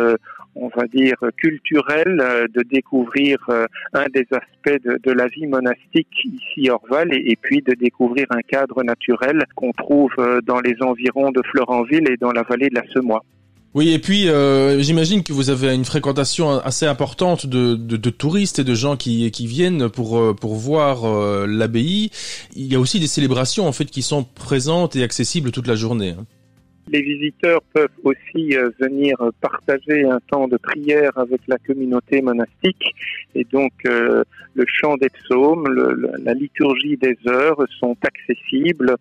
on 0.56 0.68
va 0.68 0.86
dire, 0.86 1.16
culturel 1.36 2.20
euh, 2.20 2.46
de 2.54 2.62
découvrir 2.62 3.38
euh, 3.48 3.66
un 3.92 4.06
des 4.14 4.26
aspects 4.30 4.82
de, 4.84 5.12
la 5.12 5.26
vie 5.28 5.46
monastique 5.46 6.08
ici 6.24 6.70
Orval 6.70 7.12
et, 7.12 7.32
et, 7.32 7.36
puis 7.40 7.62
de 7.62 7.74
découvrir 7.74 8.26
un 8.30 8.40
cadre 8.40 8.82
naturel 8.82 9.44
qu'on 9.54 9.72
trouve 9.72 10.12
euh, 10.18 10.40
dans 10.42 10.60
les 10.60 10.76
environs 10.80 11.30
de 11.30 11.42
Florentville 11.50 12.08
et 12.10 12.16
dans 12.16 12.32
la 12.32 12.42
vallée 12.42 12.68
de 12.68 12.74
la 12.74 12.84
Semois. 12.92 13.24
Oui, 13.74 13.92
et 13.92 13.98
puis 13.98 14.28
j'imagine 14.84 15.24
que 15.24 15.32
vous 15.32 15.50
avez 15.50 15.74
une 15.74 15.84
fréquentation 15.84 16.60
assez 16.60 16.86
importante 16.86 17.44
de, 17.44 17.74
de, 17.74 18.10
touristes 18.10 18.60
et 18.60 18.64
de 18.64 18.72
gens 18.72 18.96
qui, 18.96 19.28
qui 19.32 19.48
viennent 19.48 19.88
pour 19.88 20.36
pour 20.36 20.54
voir 20.54 21.46
l'abbaye. 21.48 22.12
Il 22.54 22.72
y 22.72 22.76
a 22.76 22.78
aussi 22.78 23.00
des 23.00 23.08
célébrations 23.08 23.66
en 23.66 23.72
fait 23.72 23.86
qui 23.86 24.02
sont 24.02 24.22
présentes 24.22 24.94
et 24.94 25.02
accessibles 25.02 25.50
toute 25.50 25.66
la 25.66 25.74
journée. 25.74 26.10
Hein. 26.10 26.24
Les 26.88 27.00
visiteurs 27.00 27.62
peuvent 27.72 27.88
aussi 28.04 28.56
euh, 28.56 28.70
venir 28.78 29.16
partager 29.40 30.04
un 30.04 30.20
temps 30.30 30.48
de 30.48 30.58
prière 30.58 31.16
avec 31.16 31.40
la 31.48 31.56
communauté 31.58 32.20
monastique 32.20 32.94
et 33.34 33.44
donc 33.44 33.72
euh, 33.86 34.22
le 34.54 34.64
chant 34.66 34.96
des 34.96 35.08
psaumes, 35.08 35.66
le, 35.66 36.12
la 36.22 36.34
liturgie 36.34 36.96
des 36.96 37.16
heures 37.26 37.60
sont 37.80 37.96
accessibles. 38.02 38.94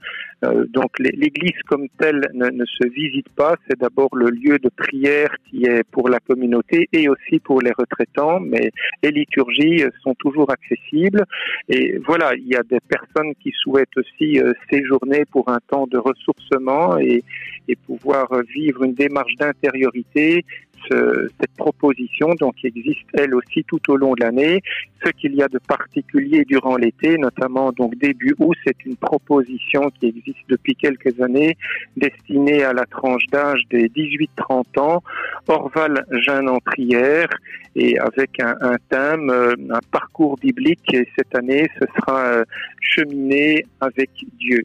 Euh, 0.44 0.66
donc 0.70 0.98
l'église 1.00 1.62
comme 1.68 1.88
telle 2.00 2.28
ne, 2.34 2.50
ne, 2.50 2.66
se 2.66 2.88
visite 2.88 3.30
pas, 3.36 3.56
c'est 3.68 3.80
d'abord 3.80 4.10
le 4.16 4.30
lieu 4.30 4.58
de 4.60 4.70
prière 4.70 5.30
qui 5.50 5.66
est 5.66 5.84
pour 5.92 6.10
la 6.10 6.20
communauté 6.20 6.88
et 6.92 7.08
aussi 7.10 7.40
pour 7.40 7.62
les 7.62 7.72
retraitants, 7.78 8.40
mais 8.40 8.72
les 9.04 9.12
liturgies 9.12 9.84
sont 10.02 10.16
toujours 10.16 10.50
accessibles. 10.52 11.24
Et 11.70 12.00
voilà, 12.06 12.34
il 12.36 12.48
y 12.48 12.56
a 12.56 12.64
des 12.64 12.80
personnes 12.80 13.34
qui 13.42 13.52
souhaitent 13.52 13.98
aussi 13.98 14.40
séjourner 14.72 15.26
pour 15.26 15.50
un 15.50 15.60
temps 15.70 15.88
de 15.88 15.98
ressourcement 15.98 16.98
et, 16.98 17.24
et 17.68 17.73
pouvoir 17.76 18.28
vivre 18.54 18.84
une 18.84 18.94
démarche 18.94 19.36
d'intériorité, 19.36 20.46
ce, 20.90 21.30
cette 21.40 21.54
proposition 21.56 22.34
donc 22.40 22.56
existe 22.64 23.08
elle 23.14 23.36
aussi 23.36 23.64
tout 23.64 23.80
au 23.90 23.96
long 23.96 24.14
de 24.14 24.22
l'année. 24.22 24.62
Ce 25.04 25.12
qu'il 25.12 25.36
y 25.36 25.42
a 25.42 25.48
de 25.48 25.60
particulier 25.60 26.46
durant 26.46 26.78
l'été, 26.78 27.18
notamment 27.18 27.72
donc 27.72 27.96
début 27.98 28.36
août, 28.40 28.58
c'est 28.66 28.86
une 28.86 28.96
proposition 28.96 29.90
qui 30.00 30.08
existe 30.08 30.40
depuis 30.50 30.76
quelques 30.76 31.20
années 31.22 31.58
destinée 31.98 32.64
à 32.64 32.74
la 32.74 32.86
tranche 32.86 33.26
d'âge 33.28 33.62
des 33.70 33.90
18-30 33.90 34.80
ans, 34.80 35.04
Orval 35.48 36.06
jeune 36.26 36.50
en 36.50 36.60
prière 36.60 37.28
et 37.76 37.98
avec 38.00 38.40
un, 38.42 38.56
un, 38.62 38.76
thème, 38.90 39.30
un 39.30 39.80
parcours 39.92 40.38
biblique 40.38 40.94
et 40.94 41.08
cette 41.18 41.36
année 41.36 41.68
ce 41.80 41.86
sera 41.98 42.44
cheminer 42.82 43.66
avec 43.82 44.10
Dieu. 44.40 44.64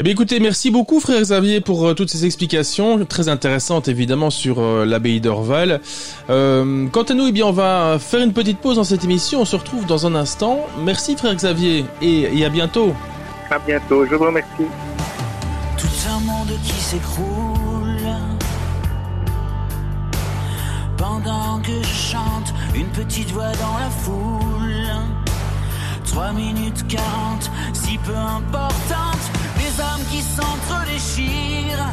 Eh 0.00 0.04
bien 0.04 0.12
écoutez, 0.12 0.38
merci 0.38 0.70
beaucoup 0.70 1.00
frère 1.00 1.20
Xavier 1.20 1.60
pour 1.60 1.88
euh, 1.88 1.92
toutes 1.92 2.08
ces 2.08 2.24
explications 2.24 3.04
très 3.04 3.28
intéressantes 3.28 3.88
évidemment 3.88 4.30
sur 4.30 4.60
euh, 4.60 4.84
l'abbaye 4.84 5.20
d'Orval. 5.20 5.80
Euh, 6.30 6.86
quant 6.86 7.02
à 7.02 7.14
nous, 7.14 7.26
eh 7.26 7.32
bien 7.32 7.46
on 7.46 7.52
va 7.52 7.98
faire 7.98 8.20
une 8.20 8.32
petite 8.32 8.58
pause 8.58 8.76
dans 8.76 8.84
cette 8.84 9.02
émission, 9.02 9.40
on 9.40 9.44
se 9.44 9.56
retrouve 9.56 9.86
dans 9.86 10.06
un 10.06 10.14
instant. 10.14 10.64
Merci 10.84 11.16
frère 11.16 11.34
Xavier 11.34 11.84
et, 12.00 12.38
et 12.38 12.44
à 12.44 12.48
bientôt. 12.48 12.94
À 13.50 13.58
bientôt, 13.58 14.06
je 14.06 14.14
vous 14.14 14.26
remercie. 14.26 14.68
Tout 15.76 16.08
un 16.08 16.20
monde 16.20 16.52
qui 16.62 16.80
s'écroule 16.80 17.98
pendant 20.96 21.58
que 21.58 21.72
je 21.82 22.12
chante 22.12 22.54
une 22.72 22.86
petite 22.86 23.32
voix 23.32 23.50
dans 23.50 23.78
la 23.80 23.90
foule. 23.90 24.68
3 26.04 26.32
minutes 26.32 26.86
40, 26.88 27.50
si 27.72 27.98
peu 27.98 28.14
importante 28.14 29.27
qui 30.18 30.24
s'entre-déchirent 30.24 31.92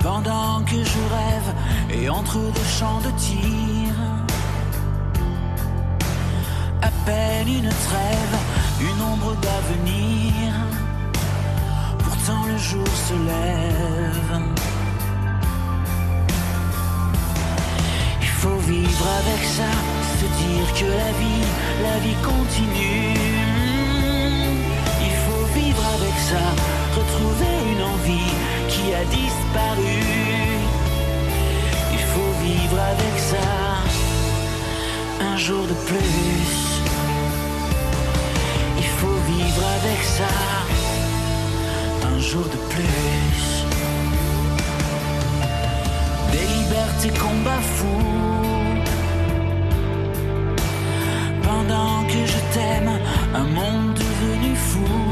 Pendant 0.00 0.62
que 0.64 0.78
je 0.92 1.02
rêve 1.16 1.48
et 1.90 2.08
entre 2.10 2.38
deux 2.56 2.70
champs 2.78 3.00
de 3.06 3.10
tir. 3.26 3.94
À 6.82 6.90
peine 7.06 7.48
une 7.48 7.72
trêve, 7.88 8.34
une 8.88 9.00
ombre 9.12 9.34
d'avenir. 9.44 10.52
Pourtant 12.04 12.42
le 12.46 12.58
jour 12.58 12.90
se 13.08 13.14
lève. 13.32 14.32
Il 18.20 18.32
faut 18.40 18.60
vivre 18.72 19.06
avec 19.22 19.42
ça, 19.56 19.72
se 20.20 20.26
dire 20.42 20.68
que 20.78 20.88
la 21.02 21.10
vie, 21.20 21.46
la 21.82 21.98
vie 22.04 22.18
continue 22.22 23.37
avec 25.76 26.16
ça, 26.30 26.44
retrouver 26.96 27.54
une 27.72 27.82
envie 27.82 28.32
qui 28.68 28.94
a 28.94 29.04
disparu. 29.04 30.00
Il 31.92 31.98
faut 31.98 32.32
vivre 32.42 32.78
avec 32.94 33.18
ça, 33.18 33.48
un 35.20 35.36
jour 35.36 35.64
de 35.66 35.74
plus. 35.88 36.80
Il 38.78 38.90
faut 38.98 39.18
vivre 39.32 39.62
avec 39.80 40.00
ça, 40.02 40.34
un 42.12 42.18
jour 42.18 42.44
de 42.44 42.58
plus. 42.74 43.44
Des 46.32 46.46
libertés 46.56 47.18
combat 47.18 47.60
fou. 47.76 47.98
Pendant 51.42 52.04
que 52.06 52.26
je 52.32 52.40
t'aime, 52.54 52.92
un 53.34 53.44
monde 53.44 53.94
devenu 53.94 54.54
fou. 54.56 55.07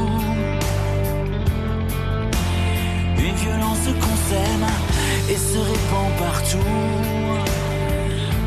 Violence 3.37 3.87
qu'on 4.01 4.17
s'aime 4.29 4.67
et 5.29 5.37
se 5.37 5.57
répand 5.57 6.11
partout. 6.17 6.57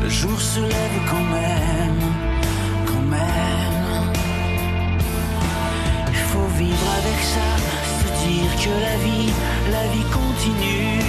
Le 0.03 0.09
jour 0.09 0.39
se 0.39 0.59
lève 0.59 0.97
quand 1.09 1.27
même, 1.39 2.03
quand 2.85 3.05
même. 3.17 4.13
Il 6.09 6.23
faut 6.31 6.49
vivre 6.57 6.87
avec 6.99 7.19
ça, 7.33 7.49
se 7.99 8.07
dire 8.25 8.51
que 8.63 8.71
la 8.87 8.95
vie, 9.05 9.31
la 9.71 9.85
vie 9.93 10.07
continue. 10.19 10.99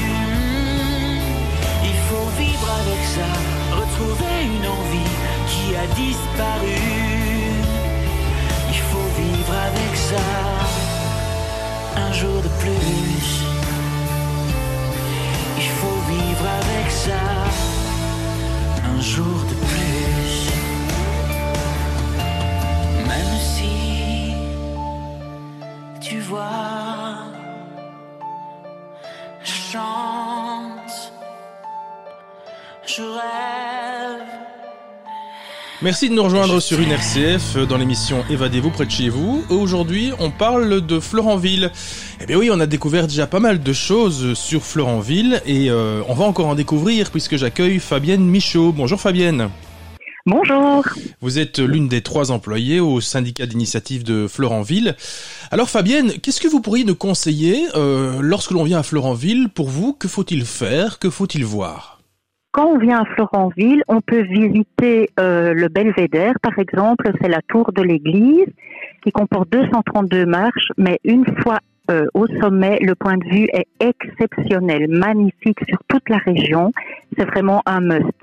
Il 1.90 1.98
faut 2.08 2.28
vivre 2.38 2.68
avec 2.82 3.02
ça, 3.16 3.30
retrouver 3.80 4.34
une 4.56 4.66
envie 4.78 5.14
qui 5.50 5.74
a 5.76 5.86
disparu. 6.02 6.80
Il 8.70 8.80
faut 8.90 9.08
vivre 9.20 9.54
avec 9.70 9.92
ça, 9.96 10.24
un 11.96 12.12
jour 12.12 12.42
de 12.42 12.48
plus. 12.60 13.61
Vivre 15.70 16.46
avec 16.46 16.90
ça 16.90 17.22
un 18.84 19.00
jour 19.00 19.38
de 19.50 19.54
plus. 19.70 20.50
Même 23.06 23.38
si 23.54 24.34
tu 26.00 26.20
vois, 26.20 27.26
je 29.42 29.52
chante, 29.72 31.12
je 32.86 33.02
rêve. 33.02 33.61
Merci 35.82 36.08
de 36.08 36.14
nous 36.14 36.22
rejoindre 36.22 36.60
sur 36.60 36.78
une 36.78 36.92
RCF 36.92 37.56
dans 37.68 37.76
l'émission 37.76 38.24
Évadez-vous 38.30 38.70
près 38.70 38.86
de 38.86 38.90
chez 38.92 39.08
vous. 39.08 39.42
Aujourd'hui, 39.50 40.12
on 40.20 40.30
parle 40.30 40.80
de 40.86 41.00
Florentville. 41.00 41.72
Eh 42.20 42.26
bien 42.26 42.36
oui, 42.36 42.50
on 42.52 42.60
a 42.60 42.66
découvert 42.66 43.08
déjà 43.08 43.26
pas 43.26 43.40
mal 43.40 43.60
de 43.60 43.72
choses 43.72 44.34
sur 44.34 44.62
Florentville 44.62 45.42
et 45.44 45.70
euh, 45.70 46.02
on 46.08 46.14
va 46.14 46.24
encore 46.24 46.46
en 46.46 46.54
découvrir 46.54 47.10
puisque 47.10 47.36
j'accueille 47.36 47.80
Fabienne 47.80 48.24
Michaud. 48.24 48.70
Bonjour 48.70 49.00
Fabienne. 49.00 49.48
Bonjour. 50.24 50.84
Vous 51.20 51.40
êtes 51.40 51.58
l'une 51.58 51.88
des 51.88 52.00
trois 52.00 52.30
employées 52.30 52.78
au 52.78 53.00
syndicat 53.00 53.46
d'initiative 53.46 54.04
de 54.04 54.28
Florentville. 54.28 54.94
Alors 55.50 55.68
Fabienne, 55.68 56.12
qu'est-ce 56.20 56.40
que 56.40 56.46
vous 56.46 56.60
pourriez 56.60 56.84
nous 56.84 56.94
conseiller 56.94 57.66
euh, 57.74 58.20
lorsque 58.20 58.52
l'on 58.52 58.62
vient 58.62 58.78
à 58.78 58.84
Florentville 58.84 59.48
Pour 59.52 59.68
vous, 59.68 59.94
que 59.94 60.06
faut-il 60.06 60.44
faire? 60.44 61.00
Que 61.00 61.10
faut-il 61.10 61.44
voir? 61.44 61.91
Quand 62.52 62.66
on 62.66 62.76
vient 62.76 63.00
à 63.00 63.04
Florentville, 63.06 63.82
on 63.88 64.02
peut 64.02 64.20
visiter 64.20 65.08
euh, 65.18 65.54
le 65.54 65.68
Belvédère, 65.68 66.34
par 66.42 66.58
exemple, 66.58 67.10
c'est 67.18 67.28
la 67.28 67.40
tour 67.48 67.72
de 67.72 67.80
l'église 67.80 68.52
qui 69.02 69.10
comporte 69.10 69.48
232 69.50 70.26
marches, 70.26 70.68
mais 70.76 71.00
une 71.02 71.24
fois 71.40 71.60
euh, 71.90 72.04
au 72.12 72.26
sommet, 72.42 72.78
le 72.82 72.94
point 72.94 73.16
de 73.16 73.24
vue 73.24 73.48
est 73.54 73.66
exceptionnel, 73.80 74.86
magnifique 74.90 75.60
sur 75.66 75.78
toute 75.88 76.06
la 76.10 76.18
région. 76.18 76.72
C'est 77.16 77.24
vraiment 77.24 77.62
un 77.64 77.80
must. 77.80 78.20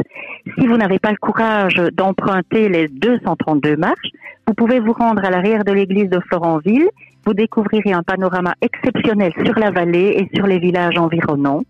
Si 0.59 0.67
vous 0.67 0.77
n'avez 0.77 0.99
pas 0.99 1.09
le 1.09 1.17
courage 1.17 1.81
d'emprunter 1.93 2.69
les 2.69 2.87
232 2.87 3.77
marches, 3.77 4.11
vous 4.45 4.53
pouvez 4.53 4.79
vous 4.79 4.93
rendre 4.93 5.25
à 5.25 5.31
l'arrière 5.31 5.63
de 5.63 5.71
l'église 5.71 6.09
de 6.09 6.19
Florentville. 6.19 6.87
Vous 7.25 7.33
découvrirez 7.33 7.93
un 7.93 8.03
panorama 8.03 8.53
exceptionnel 8.61 9.33
sur 9.43 9.57
la 9.57 9.71
vallée 9.71 10.13
et 10.17 10.37
sur 10.37 10.45
les 10.45 10.59
villages 10.59 10.99
environnants. 10.99 11.63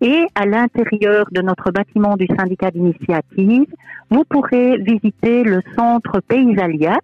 Et 0.00 0.26
à 0.34 0.46
l'intérieur 0.46 1.26
de 1.32 1.42
notre 1.42 1.72
bâtiment 1.72 2.16
du 2.16 2.26
syndicat 2.38 2.70
d'initiative, 2.70 3.66
vous 4.10 4.24
pourrez 4.24 4.78
visiter 4.78 5.42
le 5.42 5.60
centre 5.76 6.20
Paysalia 6.20 6.98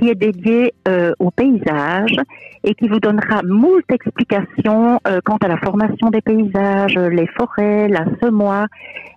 qui 0.00 0.08
est 0.08 0.14
dédié 0.14 0.72
euh, 0.88 1.12
au 1.18 1.30
paysage 1.30 2.16
et 2.64 2.74
qui 2.74 2.88
vous 2.88 3.00
donnera 3.00 3.42
moult 3.42 3.84
explications 3.90 4.98
euh, 5.06 5.20
quant 5.24 5.36
à 5.36 5.48
la 5.48 5.58
formation 5.58 6.08
des 6.08 6.22
paysages, 6.22 6.94
les 6.94 7.26
forêts, 7.26 7.88
la 7.88 8.06
semoie, 8.22 8.66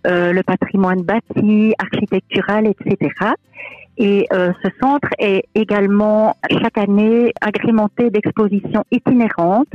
euh, 0.05 0.33
le 0.33 0.43
patrimoine 0.43 1.01
bâti, 1.01 1.73
architectural, 1.79 2.67
etc. 2.67 3.09
Et 3.97 4.25
euh, 4.33 4.51
ce 4.63 4.69
centre 4.81 5.07
est 5.19 5.45
également 5.53 6.35
chaque 6.49 6.77
année 6.77 7.31
agrémenté 7.41 8.09
d'expositions 8.09 8.83
itinérantes. 8.91 9.67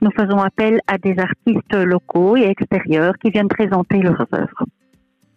Nous 0.00 0.10
faisons 0.16 0.38
appel 0.38 0.80
à 0.86 0.96
des 0.96 1.16
artistes 1.18 1.74
locaux 1.74 2.36
et 2.36 2.44
extérieurs 2.44 3.14
qui 3.22 3.30
viennent 3.30 3.48
présenter 3.48 3.98
leurs 3.98 4.26
œuvres. 4.32 4.64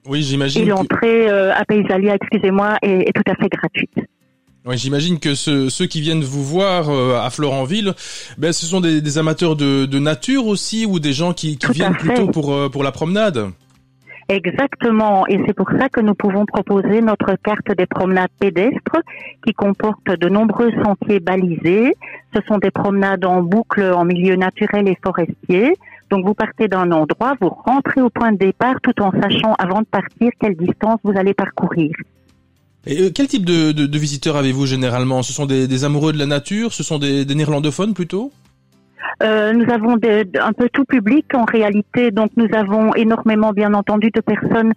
Oui, 0.08 0.22
j'imagine. 0.22 0.70
l'entrée 0.70 1.30
euh, 1.30 1.52
à 1.54 1.66
Paysalia, 1.66 2.16
excusez-moi, 2.16 2.78
est, 2.82 3.10
est 3.10 3.14
tout 3.14 3.30
à 3.30 3.36
fait 3.36 3.50
gratuite. 3.50 3.98
Oui, 4.68 4.78
j'imagine 4.78 5.18
que 5.18 5.34
ceux, 5.34 5.70
ceux 5.70 5.86
qui 5.86 6.02
viennent 6.02 6.24
vous 6.24 6.44
voir 6.44 6.90
euh, 6.90 7.18
à 7.18 7.30
Florentville, 7.30 7.94
ben, 8.38 8.52
ce 8.52 8.66
sont 8.66 8.82
des, 8.82 9.00
des 9.00 9.18
amateurs 9.18 9.56
de, 9.56 9.86
de 9.86 10.00
nature 10.00 10.46
aussi 10.46 10.86
ou 10.86 11.00
des 11.00 11.14
gens 11.14 11.32
qui, 11.32 11.58
qui 11.58 11.72
viennent 11.72 11.94
fait. 11.94 12.16
plutôt 12.16 12.28
pour, 12.28 12.54
euh, 12.54 12.68
pour 12.68 12.84
la 12.84 12.92
promenade? 12.92 13.52
Exactement, 14.28 15.26
et 15.28 15.40
c'est 15.48 15.54
pour 15.54 15.70
ça 15.80 15.88
que 15.88 16.02
nous 16.02 16.14
pouvons 16.14 16.46
proposer 16.46 17.00
notre 17.00 17.36
carte 17.42 17.72
des 17.78 17.86
promenades 17.86 18.28
pédestres 18.40 19.00
qui 19.46 19.54
comporte 19.54 20.06
de 20.06 20.28
nombreux 20.28 20.72
sentiers 20.84 21.22
balisés. 21.22 21.94
Ce 22.36 22.42
sont 22.46 22.58
des 22.58 22.72
promenades 22.72 23.24
en 23.24 23.42
boucle 23.42 23.82
en 23.82 24.04
milieu 24.04 24.36
naturel 24.36 24.90
et 24.90 24.98
forestier. 25.02 25.76
Donc 26.10 26.26
vous 26.26 26.34
partez 26.34 26.68
d'un 26.68 26.92
endroit, 26.92 27.36
vous 27.40 27.50
rentrez 27.50 28.02
au 28.02 28.10
point 28.10 28.34
de 28.34 28.38
départ 28.38 28.76
tout 28.84 29.02
en 29.02 29.12
sachant 29.12 29.54
avant 29.60 29.80
de 29.80 29.88
partir 29.88 30.30
quelle 30.42 30.58
distance 30.58 31.00
vous 31.06 31.18
allez 31.18 31.34
parcourir. 31.34 31.92
Et 32.88 33.02
euh, 33.02 33.10
quel 33.14 33.28
type 33.28 33.46
de, 33.46 33.98
visiteurs 33.98 34.38
avez-vous 34.38 34.66
généralement? 34.66 35.22
Ce 35.22 35.34
sont 35.34 35.46
des, 35.46 35.84
amoureux 35.84 36.14
de 36.14 36.18
la 36.18 36.26
nature? 36.26 36.74
Ce 36.74 36.84
sont 36.84 37.00
des, 37.00 37.26
néerlandophones 37.26 37.94
plutôt? 37.94 38.32
Euh, 39.24 39.52
nous 39.52 39.70
avons 39.74 39.94
un 39.94 40.54
peu 40.54 40.70
tout 40.72 40.86
public 40.86 41.26
en 41.34 41.46
réalité, 41.46 42.12
donc 42.12 42.30
nous 42.38 42.48
avons 42.54 42.94
énormément 42.94 43.52
bien 43.52 43.74
entendu 43.74 44.12
de 44.12 44.22
personnes 44.22 44.74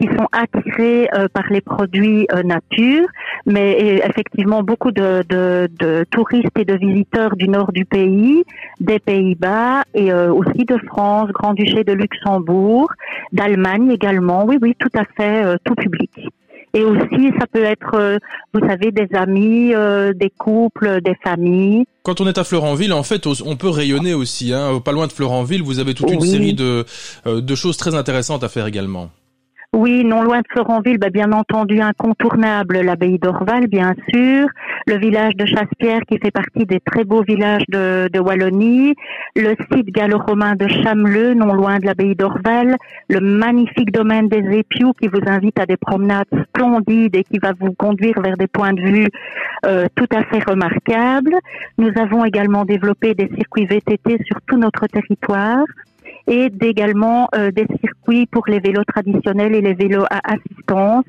qui 0.00 0.08
sont 0.08 0.26
attirées 0.32 1.08
euh, 1.14 1.28
par 1.32 1.44
les 1.50 1.60
produits 1.60 2.26
nature, 2.44 3.06
mais 3.46 4.00
effectivement 4.04 4.64
beaucoup 4.64 4.90
de, 4.90 5.22
touristes 6.10 6.58
et 6.58 6.64
de 6.64 6.74
visiteurs 6.74 7.36
du 7.36 7.48
nord 7.48 7.72
du 7.72 7.84
pays, 7.84 8.42
des 8.80 8.98
Pays-Bas 8.98 9.84
et 9.94 10.12
aussi 10.12 10.64
de 10.64 10.76
France, 10.88 11.30
Grand-Duché 11.30 11.84
de 11.84 11.92
Luxembourg, 11.92 12.90
d'Allemagne 13.32 13.90
également. 13.92 14.44
Oui, 14.44 14.58
oui, 14.60 14.74
tout 14.78 14.92
à 14.94 15.04
fait, 15.04 15.56
tout 15.64 15.74
public. 15.76 16.10
Et 16.74 16.82
aussi, 16.82 17.30
ça 17.38 17.46
peut 17.46 17.62
être, 17.62 17.94
euh, 17.94 18.18
vous 18.52 18.60
savez, 18.66 18.90
des 18.90 19.08
amis, 19.14 19.72
euh, 19.74 20.12
des 20.12 20.30
couples, 20.30 21.00
des 21.00 21.14
familles. 21.22 21.84
Quand 22.02 22.20
on 22.20 22.26
est 22.26 22.36
à 22.36 22.42
Florentville, 22.42 22.92
en 22.92 23.04
fait, 23.04 23.26
on 23.26 23.56
peut 23.56 23.68
rayonner 23.68 24.12
aussi. 24.12 24.52
Hein. 24.52 24.80
Pas 24.84 24.90
loin 24.90 25.06
de 25.06 25.12
Florentville, 25.12 25.62
vous 25.62 25.78
avez 25.78 25.94
toute 25.94 26.10
une 26.10 26.20
série 26.20 26.52
de, 26.52 26.84
euh, 27.26 27.40
de 27.40 27.54
choses 27.54 27.76
très 27.76 27.94
intéressantes 27.94 28.42
à 28.42 28.48
faire 28.48 28.66
également. 28.66 29.10
Oui, 29.74 30.04
non 30.04 30.22
loin 30.22 30.38
de 30.38 30.46
Florentville, 30.50 30.98
bah, 30.98 31.10
bien 31.10 31.32
entendu 31.32 31.80
incontournable, 31.80 32.78
l'abbaye 32.78 33.18
d'Orval, 33.18 33.66
bien 33.66 33.92
sûr, 34.08 34.46
le 34.86 34.98
village 34.98 35.34
de 35.34 35.46
Chasse-Pierre 35.46 36.02
qui 36.08 36.16
fait 36.18 36.30
partie 36.30 36.64
des 36.64 36.78
très 36.78 37.02
beaux 37.02 37.24
villages 37.24 37.64
de, 37.68 38.08
de 38.12 38.20
Wallonie, 38.20 38.94
le 39.34 39.56
site 39.72 39.88
gallo-romain 39.88 40.54
de 40.54 40.68
Chameleux, 40.68 41.34
non 41.34 41.52
loin 41.54 41.80
de 41.80 41.86
l'abbaye 41.86 42.14
d'Orval, 42.14 42.76
le 43.08 43.18
magnifique 43.18 43.90
domaine 43.90 44.28
des 44.28 44.58
Épious 44.58 44.92
qui 44.92 45.08
vous 45.08 45.26
invite 45.26 45.58
à 45.58 45.66
des 45.66 45.76
promenades 45.76 46.28
splendides 46.50 47.16
et 47.16 47.24
qui 47.24 47.40
va 47.40 47.52
vous 47.58 47.72
conduire 47.72 48.20
vers 48.20 48.36
des 48.36 48.46
points 48.46 48.74
de 48.74 48.80
vue 48.80 49.08
euh, 49.66 49.86
tout 49.96 50.08
à 50.14 50.22
fait 50.22 50.48
remarquables. 50.48 51.34
Nous 51.78 51.90
avons 51.96 52.24
également 52.24 52.64
développé 52.64 53.14
des 53.14 53.28
circuits 53.34 53.66
VTT 53.66 54.22
sur 54.24 54.40
tout 54.46 54.56
notre 54.56 54.86
territoire 54.86 55.64
et 56.26 56.50
également 56.62 57.28
euh, 57.34 57.50
des 57.50 57.66
circuits 57.80 58.26
pour 58.26 58.44
les 58.48 58.60
vélos 58.60 58.84
traditionnels 58.84 59.54
et 59.54 59.60
les 59.60 59.74
vélos 59.74 60.04
à 60.10 60.20
assistance 60.32 61.04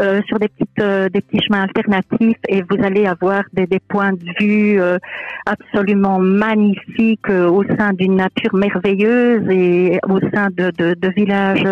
euh, 0.00 0.20
sur 0.26 0.38
des 0.38 0.48
petites 0.48 0.80
euh, 0.80 1.08
des 1.08 1.20
petits 1.20 1.42
chemins 1.44 1.62
alternatifs 1.62 2.38
et 2.48 2.62
vous 2.62 2.82
allez 2.82 3.06
avoir 3.06 3.42
des, 3.52 3.66
des 3.66 3.80
points 3.80 4.12
de 4.12 4.24
vue 4.40 4.80
euh, 4.80 4.98
absolument 5.46 6.18
magnifiques 6.18 7.28
euh, 7.28 7.48
au 7.48 7.64
sein 7.76 7.92
d'une 7.92 8.16
nature 8.16 8.54
merveilleuse 8.54 9.48
et 9.50 9.98
au 10.08 10.20
sein 10.34 10.48
de, 10.50 10.70
de, 10.78 10.94
de 10.94 11.08
villages 11.14 11.66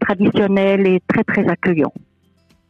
traditionnels 0.00 0.86
et 0.86 1.00
très 1.06 1.24
très 1.24 1.46
accueillants. 1.48 1.92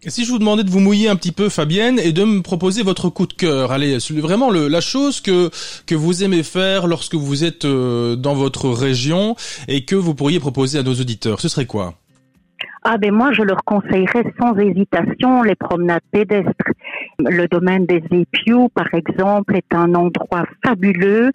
Si 0.09 0.25
je 0.25 0.33
vous 0.33 0.41
demandais 0.41 0.65
de 0.65 0.71
vous 0.71 0.81
mouiller 0.81 1.09
un 1.09 1.15
petit 1.15 1.31
peu, 1.31 1.49
Fabienne, 1.49 2.01
et 2.01 2.13
de 2.13 2.25
me 2.25 2.43
proposer 2.43 2.83
votre 2.83 3.09
coup 3.09 3.27
de 3.27 3.33
cœur, 3.35 3.71
allez, 3.71 3.99
vraiment 4.11 4.51
la 4.51 4.81
chose 4.81 5.21
que 5.21 5.49
que 5.87 5.95
vous 5.95 6.25
aimez 6.25 6.43
faire 6.43 6.89
lorsque 6.89 7.15
vous 7.15 7.45
êtes 7.45 7.65
euh, 7.65 8.17
dans 8.17 8.35
votre 8.35 8.69
région 8.69 9.37
et 9.69 9.85
que 9.85 9.95
vous 9.95 10.15
pourriez 10.15 10.41
proposer 10.41 10.81
à 10.81 10.83
nos 10.83 10.95
auditeurs, 10.95 11.41
ce 11.41 11.49
serait 11.49 11.67
quoi? 11.67 11.95
Ah 12.83 12.99
ben 12.99 13.13
moi 13.13 13.33
je 13.33 13.43
leur 13.43 13.63
conseillerais 13.65 14.25
sans 14.41 14.57
hésitation 14.59 15.45
les 15.45 15.55
promenades 15.55 16.03
pédestres. 16.11 16.73
Le 17.19 17.47
domaine 17.47 17.87
des 17.87 18.03
Épious 18.11 18.69
par 18.71 18.93
exemple 18.95 19.57
est 19.57 19.75
un 19.75 19.95
endroit 19.95 20.45
fabuleux. 20.65 21.31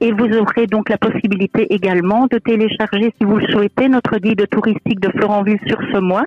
et 0.00 0.12
vous 0.12 0.26
aurez 0.36 0.66
donc 0.66 0.90
la 0.90 0.98
possibilité 0.98 1.72
également 1.72 2.26
de 2.30 2.38
télécharger, 2.38 3.12
si 3.18 3.24
vous 3.24 3.36
le 3.38 3.46
souhaitez, 3.52 3.88
notre 3.88 4.18
guide 4.18 4.44
touristique 4.50 4.98
de 5.00 5.10
Florentville 5.16 5.58
sur 5.68 5.78
ce 5.92 5.98
mois 5.98 6.24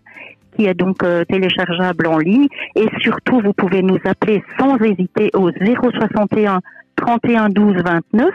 qui 0.56 0.66
est 0.66 0.74
donc 0.74 1.04
euh, 1.04 1.24
téléchargeable 1.26 2.08
en 2.08 2.18
ligne. 2.18 2.48
Et 2.76 2.88
surtout, 3.00 3.40
vous 3.42 3.54
pouvez 3.54 3.82
nous 3.82 3.98
appeler 4.06 4.44
sans 4.60 4.78
hésiter 4.78 5.30
au 5.34 5.52
061 5.52 6.60
31 6.96 7.50
12 7.50 7.76
29. 7.84 8.30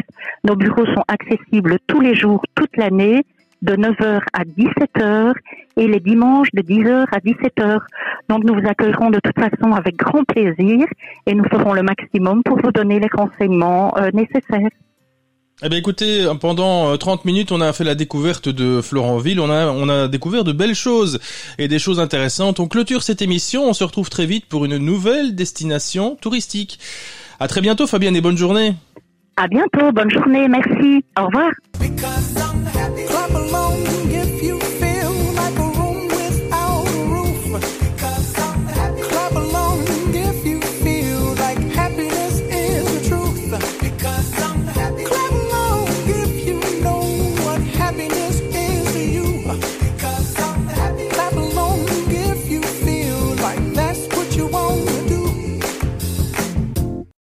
Nos 0.45 0.57
bureaux 0.57 0.87
sont 0.87 1.05
accessibles 1.09 1.79
tous 1.87 2.01
les 2.01 2.15
jours, 2.15 2.43
toute 2.55 2.77
l'année, 2.77 3.25
de 3.63 3.75
9h 3.75 4.21
à 4.33 4.45
17h 4.45 5.33
et 5.77 5.87
les 5.87 6.01
dimanches 6.01 6.51
de 6.53 6.63
10h 6.63 7.07
à 7.13 7.19
17h. 7.19 7.79
Donc 8.29 8.45
nous 8.45 8.55
vous 8.55 8.69
accueillerons 8.69 9.11
de 9.11 9.21
toute 9.21 9.39
façon 9.39 9.73
avec 9.73 9.97
grand 9.97 10.25
plaisir 10.25 10.87
et 11.27 11.35
nous 11.35 11.45
ferons 11.45 11.73
le 11.73 11.83
maximum 11.83 12.43
pour 12.43 12.59
vous 12.61 12.73
donner 12.73 13.01
les 13.01 13.09
renseignements 13.13 13.97
euh, 13.99 14.11
nécessaires. 14.13 14.71
Eh 15.63 15.71
bien 15.71 15.79
écoutez, 15.79 16.27
pendant 16.39 16.99
30 16.99 17.25
minutes, 17.25 17.51
on 17.51 17.63
a 17.63 17.73
fait 17.73 17.85
la 17.85 17.95
découverte 17.95 18.51
de 18.51 18.83
Florentville, 18.83 19.41
on 19.41 19.49
a, 19.49 19.69
on 19.69 19.89
a 19.89 20.07
découvert 20.07 20.45
de 20.45 20.53
belles 20.53 20.75
choses 20.75 21.19
et 21.57 21.67
des 21.67 21.79
choses 21.79 21.99
intéressantes. 21.99 22.61
On 22.61 22.69
clôture 22.69 23.03
cette 23.03 23.23
émission, 23.23 23.65
on 23.65 23.73
se 23.73 23.83
retrouve 23.83 24.11
très 24.11 24.27
vite 24.27 24.45
pour 24.45 24.67
une 24.67 24.77
nouvelle 24.77 25.35
destination 25.35 26.17
touristique. 26.21 26.79
À 27.41 27.49
très 27.49 27.63
bientôt 27.63 27.87
Fabienne 27.87 28.17
et 28.17 28.21
bonne 28.21 28.37
journée. 28.37 28.75
À 29.39 29.49
bientôt, 29.49 29.93
bonne 29.93 30.11
journée, 30.11 30.47
merci. 30.47 31.03
Au 31.19 31.27
revoir. 31.27 31.51